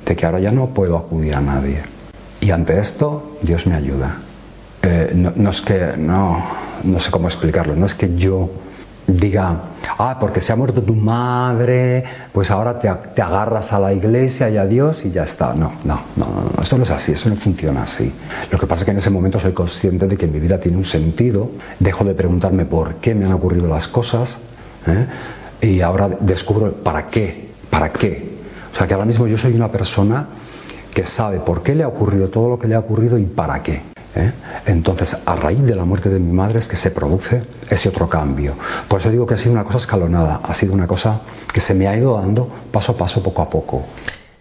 de 0.05 0.17
que 0.17 0.27
ahora 0.27 0.41
ya 0.41 0.51
no 0.51 0.69
puedo 0.75 0.97
acudir 0.97 1.35
a 1.35 1.41
nadie. 1.41 1.83
Y 2.41 2.51
ante 2.51 2.79
esto, 2.81 3.39
Dios 3.43 3.65
me 3.67 3.75
ayuda. 3.75 4.17
Eh, 4.83 5.13
no, 5.15 5.33
no, 5.37 5.51
es 5.51 5.61
que, 5.63 5.95
no, 5.97 6.45
no 6.83 7.01
sé 7.01 7.11
cómo 7.11 7.29
explicarlo, 7.29 7.77
no 7.77 7.87
es 7.87 7.95
que 7.95 8.17
yo 8.17 8.51
diga, 9.07 9.61
ah, 9.99 10.17
porque 10.19 10.41
se 10.41 10.53
ha 10.53 10.57
muerto 10.57 10.83
tu 10.83 10.95
madre, 10.95 12.05
pues 12.33 12.51
ahora 12.51 12.79
te, 12.79 12.91
te, 13.15 13.23
agarras 13.23 13.73
a 13.73 13.79
la 13.79 13.93
iglesia 13.93 14.51
y 14.51 14.57
a 14.57 14.67
Dios 14.67 15.05
y 15.05 15.11
ya 15.11 15.25
está. 15.25 15.55
No, 15.55 15.73
no, 15.85 16.01
no, 16.17 16.27
no, 16.27 16.63
esto 16.63 16.77
no 16.77 16.85
es 16.85 16.91
así, 16.91 17.13
eso 17.13 17.29
no 17.29 17.37
funciona 17.37 17.83
así. 17.85 18.13
Lo 18.51 18.59
que 18.59 18.67
pasa 18.67 18.81
es 18.81 18.85
que 18.87 18.91
en 18.91 18.99
ese 18.99 19.11
momento 19.11 19.39
soy 19.39 19.53
consciente 19.53 20.07
de 20.07 20.17
que 20.17 20.27
mi 20.27 20.41
vida 20.41 20.59
tiene 20.59 20.77
un 20.77 20.85
sentido, 20.85 21.51
dejo 21.79 22.05
de 22.05 22.15
preguntarme 22.15 22.65
por 22.65 22.97
qué 22.97 23.15
me 23.15 23.25
han 23.25 23.33
ocurrido 23.33 23.69
las 23.69 23.89
cosas 23.89 24.39
¿eh? 24.87 25.07
y 25.61 25.81
ahora 25.81 26.09
descubro 26.21 26.73
para 26.83 27.07
qué, 27.07 27.51
para 27.71 27.93
qué. 27.93 28.37
O 28.73 28.77
sea 28.77 28.87
que 28.87 28.95
ahora 28.95 29.07
mismo 29.07 29.27
yo 29.27 29.39
soy 29.39 29.55
una 29.55 29.71
persona 29.71 30.27
que 30.93 31.07
sabe 31.07 31.41
por 31.41 31.63
qué 31.63 31.75
le 31.75 31.85
ha 31.85 31.89
ocurrido 31.89 32.29
todo 32.29 32.49
lo 32.49 32.59
que 32.59 32.67
le 32.67 32.75
ha 32.75 32.81
ocurrido 32.81 33.19
y 33.19 33.25
para 33.25 33.63
qué. 33.63 33.96
¿Eh? 34.17 34.33
Entonces, 34.67 35.17
a 35.25 35.37
raíz 35.37 35.63
de 35.63 35.75
la 35.75 35.85
muerte 35.85 36.09
de 36.09 36.19
mi 36.19 36.33
madre 36.33 36.59
es 36.59 36.69
que 36.69 36.77
se 36.77 36.91
produce 36.91 37.43
ese 37.69 37.89
otro 37.89 38.09
cambio. 38.09 38.55
Por 38.89 39.01
eso 39.01 39.11
digo 39.11 39.27
que 39.27 39.35
ha 39.35 39.39
sido 39.39 39.53
una 39.53 39.65
cosa 39.65 39.79
escalonada, 39.79 40.41
ha 40.43 40.55
sido 40.55 40.73
una 40.73 40.87
cosa 40.87 41.21
que 41.53 41.61
se 41.61 41.75
me 41.75 41.87
ha 41.87 41.97
ido 41.97 42.17
dando 42.17 42.49
paso 42.73 42.93
a 42.93 42.97
paso, 42.97 43.23
poco 43.23 43.43
a 43.43 43.51
poco. 43.51 43.85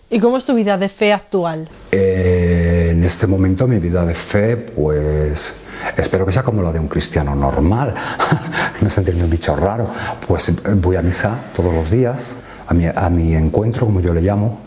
¿Y 0.09 0.19
cómo 0.19 0.37
es 0.37 0.45
tu 0.45 0.53
vida 0.53 0.77
de 0.77 0.87
fe 0.89 1.11
actual? 1.11 1.67
Eh, 1.91 2.89
en 2.91 3.03
este 3.03 3.25
momento 3.27 3.67
mi 3.67 3.79
vida 3.79 4.05
de 4.05 4.13
fe, 4.13 4.55
pues 4.55 5.53
espero 5.97 6.25
que 6.25 6.31
sea 6.31 6.43
como 6.43 6.61
la 6.61 6.71
de 6.71 6.79
un 6.79 6.87
cristiano 6.87 7.35
normal, 7.35 7.93
no 8.81 8.89
sentirme 8.89 9.23
un 9.23 9.29
bicho 9.29 9.55
raro. 9.55 9.89
Pues 10.27 10.51
voy 10.75 10.95
a 10.95 11.01
misa 11.01 11.51
todos 11.55 11.73
los 11.73 11.89
días, 11.89 12.21
a 12.67 12.73
mi, 12.73 12.85
a 12.85 13.09
mi 13.09 13.35
encuentro, 13.35 13.85
como 13.87 13.99
yo 13.99 14.13
le 14.13 14.21
llamo, 14.21 14.59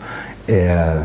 eh, 0.47 0.99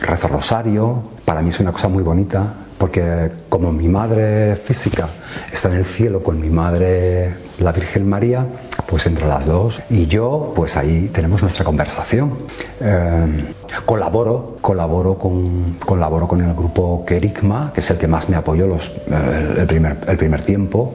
rezo 0.00 0.28
rosario, 0.28 1.02
para 1.24 1.42
mí 1.42 1.48
es 1.48 1.58
una 1.58 1.72
cosa 1.72 1.88
muy 1.88 2.02
bonita, 2.02 2.54
porque 2.80 3.30
como 3.50 3.72
mi 3.74 3.88
madre 3.88 4.56
física 4.64 5.10
está 5.52 5.68
en 5.68 5.76
el 5.76 5.84
cielo 5.84 6.22
con 6.22 6.40
mi 6.40 6.48
madre 6.48 7.34
la 7.58 7.72
Virgen 7.72 8.08
María, 8.08 8.46
pues 8.88 9.04
entre 9.04 9.28
las 9.28 9.44
dos 9.44 9.78
y 9.90 10.06
yo, 10.06 10.54
pues 10.56 10.74
ahí 10.78 11.10
tenemos 11.12 11.42
nuestra 11.42 11.62
conversación. 11.62 12.38
Eh, 12.80 13.52
colaboro, 13.84 14.56
colaboro 14.62 15.18
con, 15.18 15.76
colaboro 15.84 16.26
con 16.26 16.40
el 16.40 16.54
grupo 16.54 17.04
Kerigma, 17.04 17.70
que 17.74 17.80
es 17.80 17.90
el 17.90 17.98
que 17.98 18.06
más 18.06 18.30
me 18.30 18.36
apoyó 18.36 18.66
los, 18.66 18.82
eh, 18.82 19.56
el, 19.58 19.66
primer, 19.66 19.98
el 20.06 20.16
primer 20.16 20.40
tiempo, 20.40 20.94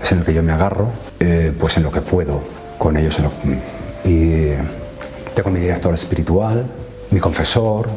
es 0.00 0.12
en 0.12 0.20
el 0.20 0.24
que 0.24 0.34
yo 0.34 0.42
me 0.44 0.52
agarro, 0.52 0.86
eh, 1.18 1.52
pues 1.58 1.76
en 1.76 1.82
lo 1.82 1.90
que 1.90 2.02
puedo 2.02 2.42
con 2.78 2.96
ellos. 2.96 3.18
y 4.04 4.52
tengo 5.34 5.50
mi 5.50 5.58
director 5.58 5.94
espiritual, 5.94 6.64
mi 7.10 7.18
confesor 7.18 7.88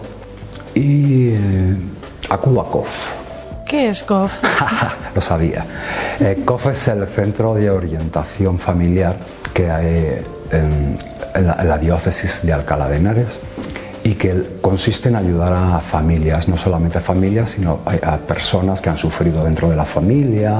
y 0.73 1.36
acudo 2.30 2.62
a 2.62 2.71
¿Qué 3.67 3.89
es 3.89 4.01
COF? 4.03 4.32
Lo 5.15 5.21
sabía. 5.21 5.65
Eh, 6.19 6.41
COF 6.45 6.67
es 6.67 6.88
el 6.88 7.06
Centro 7.08 7.53
de 7.53 7.69
Orientación 7.69 8.60
Familiar 8.60 9.17
que 9.53 9.69
hay 9.69 10.21
en, 10.51 10.97
la, 11.36 11.77
diócesis 11.77 12.39
de 12.43 12.53
Alcalá 12.53 12.88
de 12.88 12.97
Henares 12.97 13.41
y 14.03 14.15
que 14.15 14.60
consiste 14.62 15.10
en 15.10 15.17
ayudar 15.17 15.51
a 15.51 15.80
familias, 15.82 16.47
no 16.47 16.58
solamente 16.58 16.99
a 16.99 17.01
familias, 17.01 17.49
sino 17.49 17.80
a, 17.86 18.17
personas 18.19 18.80
que 18.80 18.89
han 18.89 18.97
sufrido 18.97 19.43
dentro 19.43 19.69
de 19.69 19.75
la 19.75 19.86
familia. 19.86 20.56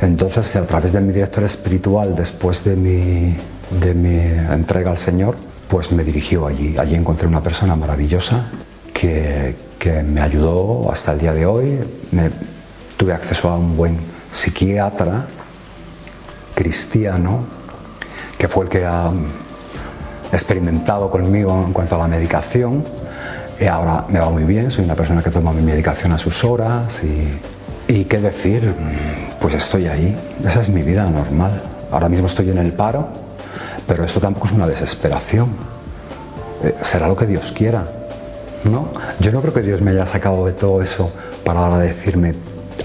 Entonces, 0.00 0.54
a 0.54 0.64
través 0.64 0.92
de 0.92 1.00
mi 1.00 1.12
director 1.12 1.42
espiritual, 1.42 2.14
después 2.14 2.62
de 2.62 2.76
mi, 2.76 3.36
de 3.80 3.94
mi 3.94 4.16
entrega 4.54 4.92
al 4.92 4.98
Señor, 4.98 5.34
pues 5.68 5.90
me 5.90 6.04
dirigió 6.04 6.46
allí. 6.46 6.76
Allí 6.78 6.94
encontré 6.94 7.26
una 7.26 7.42
persona 7.42 7.74
maravillosa 7.74 8.46
que, 9.02 10.02
me 10.04 10.20
ayudó 10.20 10.90
hasta 10.92 11.12
el 11.12 11.18
día 11.18 11.32
de 11.32 11.44
hoy. 11.44 11.80
Tuve 12.96 13.12
acceso 13.12 13.48
a 13.48 13.56
un 13.56 13.76
buen 13.76 13.98
psiquiatra 14.30 15.26
cristiano, 16.54 17.44
que 18.38 18.46
fue 18.46 18.64
el 18.64 18.70
que 18.70 18.84
ha 18.84 19.10
experimentado 20.30 21.10
conmigo 21.10 21.64
en 21.66 21.72
cuanto 21.72 21.96
a 21.96 21.98
la 21.98 22.06
medicación. 22.06 22.84
Y 23.60 23.66
ahora 23.66 24.06
me 24.08 24.20
va 24.20 24.30
muy 24.30 24.44
bien, 24.44 24.70
soy 24.70 24.84
una 24.84 24.94
persona 24.94 25.22
que 25.22 25.30
toma 25.30 25.52
mi 25.52 25.62
medicación 25.62 26.12
a 26.12 26.18
sus 26.18 26.42
horas 26.44 27.02
y, 27.02 27.92
y 27.92 28.04
qué 28.04 28.18
decir, 28.18 28.72
pues 29.40 29.54
estoy 29.54 29.88
ahí. 29.88 30.16
Esa 30.44 30.60
es 30.60 30.68
mi 30.68 30.82
vida 30.82 31.08
normal. 31.10 31.60
Ahora 31.90 32.08
mismo 32.08 32.26
estoy 32.26 32.50
en 32.50 32.58
el 32.58 32.72
paro, 32.72 33.08
pero 33.86 34.04
esto 34.04 34.20
tampoco 34.20 34.46
es 34.46 34.52
una 34.52 34.66
desesperación. 34.66 35.50
Eh, 36.62 36.76
será 36.82 37.08
lo 37.08 37.16
que 37.16 37.26
Dios 37.26 37.52
quiera. 37.56 38.01
¿No? 38.64 38.92
Yo 39.20 39.32
no 39.32 39.40
creo 39.40 39.54
que 39.54 39.62
Dios 39.62 39.80
me 39.80 39.90
haya 39.92 40.06
sacado 40.06 40.46
de 40.46 40.52
todo 40.52 40.82
eso 40.82 41.12
para 41.44 41.60
ahora 41.60 41.78
decirme, 41.78 42.34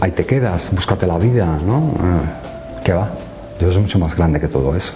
ahí 0.02 0.12
te 0.12 0.26
quedas, 0.26 0.74
búscate 0.74 1.06
la 1.08 1.18
vida, 1.18 1.46
¿no? 1.46 1.94
Eh, 2.00 2.84
¿Qué 2.84 2.94
va? 2.94 3.12
Dios 3.60 3.76
es 3.76 3.82
mucho 3.82 4.00
más 4.00 4.16
grande 4.16 4.40
que 4.40 4.48
todo 4.48 4.76
eso. 4.76 4.94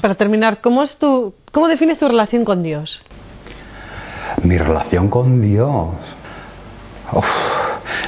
Para 0.00 0.14
terminar, 0.14 0.60
¿cómo, 0.60 0.82
es 0.82 0.96
tu, 0.96 1.34
¿cómo 1.52 1.68
defines 1.68 1.98
tu 1.98 2.08
relación 2.08 2.44
con 2.44 2.62
Dios? 2.62 3.02
Mi 4.42 4.56
relación 4.56 5.08
con 5.08 5.42
Dios. 5.42 5.90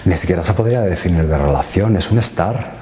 ni 0.05 0.17
siquiera 0.17 0.43
se 0.43 0.55
podría 0.55 0.81
definir 0.83 1.27
de 1.27 1.37
relación, 1.37 1.97
es 1.97 2.11
un 2.11 2.19
estar 2.19 2.82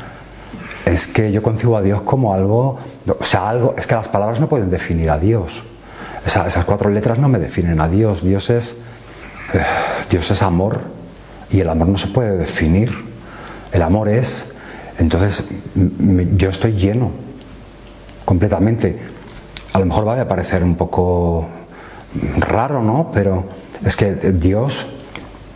es 0.84 1.06
que 1.08 1.30
yo 1.32 1.42
concibo 1.42 1.76
a 1.76 1.82
Dios 1.82 2.02
como 2.02 2.32
algo, 2.32 2.78
o 3.06 3.24
sea, 3.24 3.48
algo, 3.48 3.74
es 3.76 3.86
que 3.86 3.94
las 3.94 4.08
palabras 4.08 4.40
no 4.40 4.48
pueden 4.48 4.70
definir 4.70 5.10
a 5.10 5.18
Dios. 5.18 5.52
esas 6.24 6.64
cuatro 6.64 6.90
letras 6.90 7.18
no 7.18 7.28
me 7.28 7.38
definen 7.38 7.80
a 7.80 7.88
Dios. 7.88 8.22
Dios 8.22 8.48
es, 8.50 8.76
eh, 9.52 9.62
Dios 10.08 10.30
es 10.30 10.42
amor 10.42 10.80
y 11.50 11.60
el 11.60 11.68
amor 11.68 11.88
no 11.88 11.98
se 11.98 12.08
puede 12.08 12.38
definir. 12.38 12.90
El 13.72 13.82
amor 13.82 14.08
es, 14.08 14.46
entonces 14.98 15.44
yo 16.36 16.48
estoy 16.48 16.72
lleno 16.72 17.12
completamente. 18.24 18.98
A 19.72 19.78
lo 19.78 19.86
mejor 19.86 20.06
va 20.06 20.20
a 20.20 20.28
parecer 20.28 20.64
un 20.64 20.76
poco 20.76 21.46
raro, 22.38 22.82
¿no? 22.82 23.10
Pero 23.12 23.44
es 23.84 23.94
que 23.96 24.12
Dios 24.32 24.74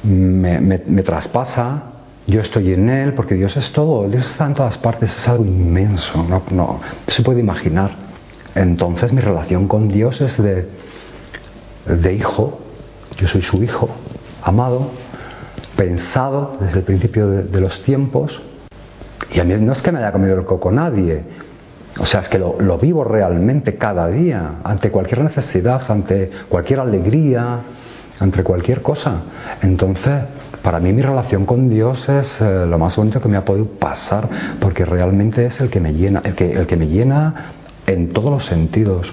me 0.05 1.03
traspasa 1.03 1.94
yo 2.27 2.41
estoy 2.41 2.73
en 2.73 2.89
Él, 2.89 3.13
porque 3.15 3.35
Dios 3.35 3.57
es 3.57 3.71
todo, 3.73 4.09
Dios 4.09 4.29
está 4.31 4.47
en 4.47 4.55
todas 4.55 4.79
partes, 4.79 5.15
es 5.17 5.29
algo 5.29 5.45
inmenso, 5.45 6.23
no, 6.51 6.81
se 7.09 7.23
puede 7.23 7.41
imaginar. 7.41 7.91
Entonces 8.55 9.13
mi 9.13 9.21
relación 9.21 9.69
con 9.69 9.89
Dios 9.89 10.21
es 10.21 10.37
de, 10.43 12.13
hijo, 12.13 12.61
yo 13.19 13.29
soy 13.29 13.43
su 13.43 13.63
hijo, 13.63 13.91
amado, 14.43 14.91
pensado 15.77 16.57
desde 16.61 16.79
el 16.79 16.85
principio 16.85 17.29
de, 17.29 17.61
los 17.61 17.83
tiempos, 17.83 18.41
y 19.33 19.41
a 19.41 19.45
mí 19.45 19.55
no 19.55 19.73
es 19.73 19.83
que 19.83 19.93
me 19.93 19.99
haya 19.99 20.13
comido 20.13 20.39
el 20.39 20.45
coco 20.45 20.71
nadie, 20.71 21.23
o 21.99 22.07
sea, 22.07 22.21
es 22.21 22.29
que 22.29 22.39
lo 22.39 22.79
vivo 22.79 23.05
realmente 23.05 23.77
cada 23.77 24.09
día, 24.09 24.57
ante 24.65 24.91
cualquier 24.91 25.23
necesidad, 25.23 25.83
ante 25.91 26.31
cualquier 26.49 26.81
alegría, 26.81 27.61
ante 28.19 28.43
cualquier 28.43 28.83
cosa. 28.83 29.23
Entonces, 29.63 30.25
para 30.65 30.81
mí 30.81 30.95
mi 30.95 31.03
relación 31.03 31.45
con 31.45 31.69
Dios 31.69 32.09
es 32.09 32.41
eh, 32.41 32.65
lo 32.67 32.79
más 32.79 32.97
bonito 32.97 33.21
que 33.21 33.29
me 33.29 33.37
ha 33.37 33.45
podido 33.45 33.67
pasar, 33.67 34.57
porque 34.59 34.87
realmente 34.87 35.45
es 35.45 35.61
el 35.61 35.69
que 35.69 35.79
me 35.79 35.93
llena, 35.93 36.23
el 36.25 36.35
que, 36.35 36.53
el 36.53 36.67
que 36.67 36.77
me 36.77 36.87
llena 36.87 37.53
en 37.87 38.15
todos 38.15 38.33
los 38.33 38.47
sentidos. 38.47 39.13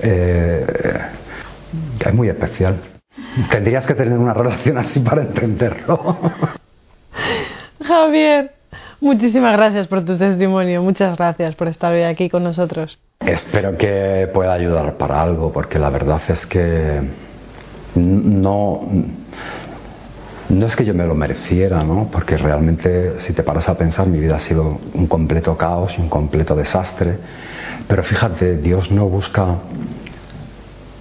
Eh, 0.00 0.66
es 2.04 2.14
muy 2.14 2.28
especial. 2.28 2.80
Tendrías 3.48 3.86
que 3.86 3.94
tener 3.94 4.18
una 4.18 4.34
relación 4.34 4.76
así 4.76 4.98
para 4.98 5.22
entenderlo. 5.22 6.18
Javier, 7.84 8.50
muchísimas 9.00 9.52
gracias 9.52 9.86
por 9.86 10.04
tu 10.04 10.18
testimonio, 10.18 10.82
muchas 10.82 11.16
gracias 11.16 11.54
por 11.54 11.68
estar 11.68 11.92
hoy 11.92 12.02
aquí 12.02 12.28
con 12.28 12.42
nosotros. 12.42 12.98
Espero 13.20 13.78
que 13.78 14.28
pueda 14.34 14.52
ayudar 14.52 14.96
para 14.96 15.22
algo, 15.22 15.52
porque 15.52 15.78
la 15.78 15.90
verdad 15.90 16.20
es 16.28 16.44
que 16.44 17.02
no, 17.94 18.80
no 20.48 20.66
es 20.66 20.76
que 20.76 20.84
yo 20.84 20.94
me 20.94 21.06
lo 21.06 21.14
mereciera, 21.14 21.82
¿no? 21.82 22.08
porque 22.10 22.36
realmente 22.36 23.20
si 23.20 23.32
te 23.32 23.42
paras 23.42 23.68
a 23.68 23.76
pensar 23.76 24.06
mi 24.06 24.18
vida 24.18 24.36
ha 24.36 24.40
sido 24.40 24.78
un 24.94 25.06
completo 25.06 25.56
caos 25.56 25.94
y 25.98 26.00
un 26.00 26.08
completo 26.08 26.54
desastre, 26.56 27.18
pero 27.86 28.02
fíjate, 28.02 28.56
Dios 28.56 28.90
no 28.90 29.08
busca 29.08 29.56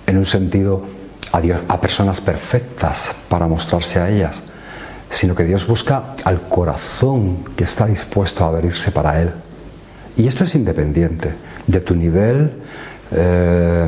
en 0.05 0.17
un 0.17 0.25
sentido 0.25 0.83
a, 1.31 1.81
personas 1.81 2.21
perfectas 2.21 3.13
para 3.29 3.47
mostrarse 3.47 3.99
a 3.99 4.09
ellas, 4.09 4.41
sino 5.09 5.35
que 5.35 5.43
Dios 5.43 5.67
busca 5.67 6.15
al 6.23 6.47
corazón 6.49 7.45
que 7.55 7.65
está 7.65 7.85
dispuesto 7.85 8.43
a 8.43 8.47
abrirse 8.49 8.91
para 8.91 9.21
Él. 9.21 9.31
Y 10.15 10.27
esto 10.27 10.45
es 10.45 10.55
independiente 10.55 11.33
de 11.67 11.79
tu 11.81 11.95
nivel, 11.95 12.51
eh, 13.11 13.87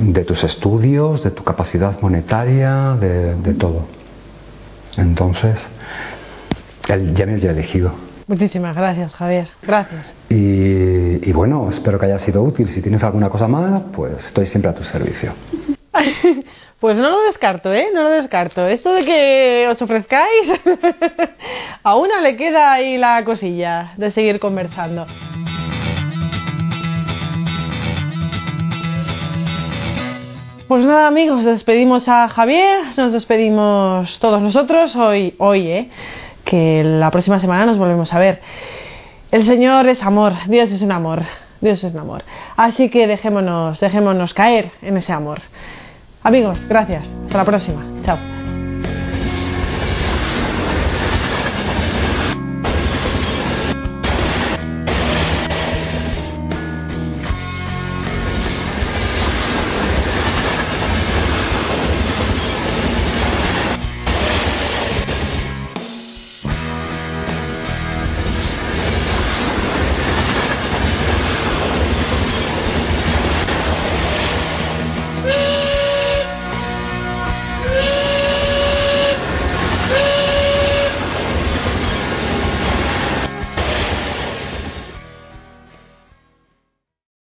de 0.00 0.24
tus 0.24 0.44
estudios, 0.44 1.22
de 1.22 1.30
tu 1.30 1.42
capacidad 1.42 2.00
monetaria, 2.00 2.96
de, 2.98 3.54
todo. 3.54 3.97
Entonces, 4.96 5.66
él 6.88 7.14
ya 7.14 7.26
me 7.26 7.34
había 7.34 7.50
elegido. 7.50 7.92
Muchísimas 8.26 8.76
gracias, 8.76 9.12
Javier. 9.12 9.48
Gracias. 9.62 10.12
Y, 10.28 10.34
y, 10.34 11.32
bueno, 11.32 11.68
espero 11.70 11.98
que 11.98 12.06
haya 12.06 12.18
sido 12.18 12.42
útil. 12.42 12.68
Si 12.68 12.82
tienes 12.82 13.02
alguna 13.02 13.30
cosa 13.30 13.48
más, 13.48 13.82
pues 13.94 14.24
estoy 14.26 14.46
siempre 14.46 14.70
a 14.70 14.74
tu 14.74 14.84
servicio. 14.84 15.32
pues 16.80 16.96
no 16.96 17.10
lo 17.10 17.22
descarto, 17.22 17.72
¿eh? 17.72 17.88
No 17.94 18.02
lo 18.02 18.10
descarto. 18.10 18.66
Esto 18.66 18.92
de 18.92 19.04
que 19.04 19.66
os 19.70 19.80
ofrezcáis, 19.80 20.60
a 21.82 21.96
una 21.96 22.20
le 22.20 22.36
queda 22.36 22.72
ahí 22.72 22.98
la 22.98 23.24
cosilla 23.24 23.92
de 23.96 24.10
seguir 24.10 24.38
conversando. 24.38 25.06
Pues 30.68 30.84
nada 30.84 31.06
amigos, 31.06 31.46
despedimos 31.46 32.08
a 32.08 32.28
Javier, 32.28 32.80
nos 32.98 33.14
despedimos 33.14 34.18
todos 34.18 34.42
nosotros 34.42 34.94
hoy, 34.96 35.34
hoy, 35.38 35.66
¿eh? 35.66 35.88
que 36.44 36.84
la 36.84 37.10
próxima 37.10 37.40
semana 37.40 37.64
nos 37.64 37.78
volvemos 37.78 38.12
a 38.12 38.18
ver. 38.18 38.42
El 39.30 39.46
Señor 39.46 39.88
es 39.88 40.02
amor, 40.02 40.34
Dios 40.46 40.70
es 40.70 40.82
un 40.82 40.92
amor, 40.92 41.22
Dios 41.62 41.82
es 41.82 41.94
un 41.94 42.00
amor. 42.00 42.22
Así 42.54 42.90
que 42.90 43.06
dejémonos, 43.06 43.80
dejémonos 43.80 44.34
caer 44.34 44.70
en 44.82 44.98
ese 44.98 45.14
amor. 45.14 45.40
Amigos, 46.22 46.58
gracias. 46.68 47.10
Hasta 47.24 47.38
la 47.38 47.44
próxima. 47.46 47.82
Chao. 48.04 48.37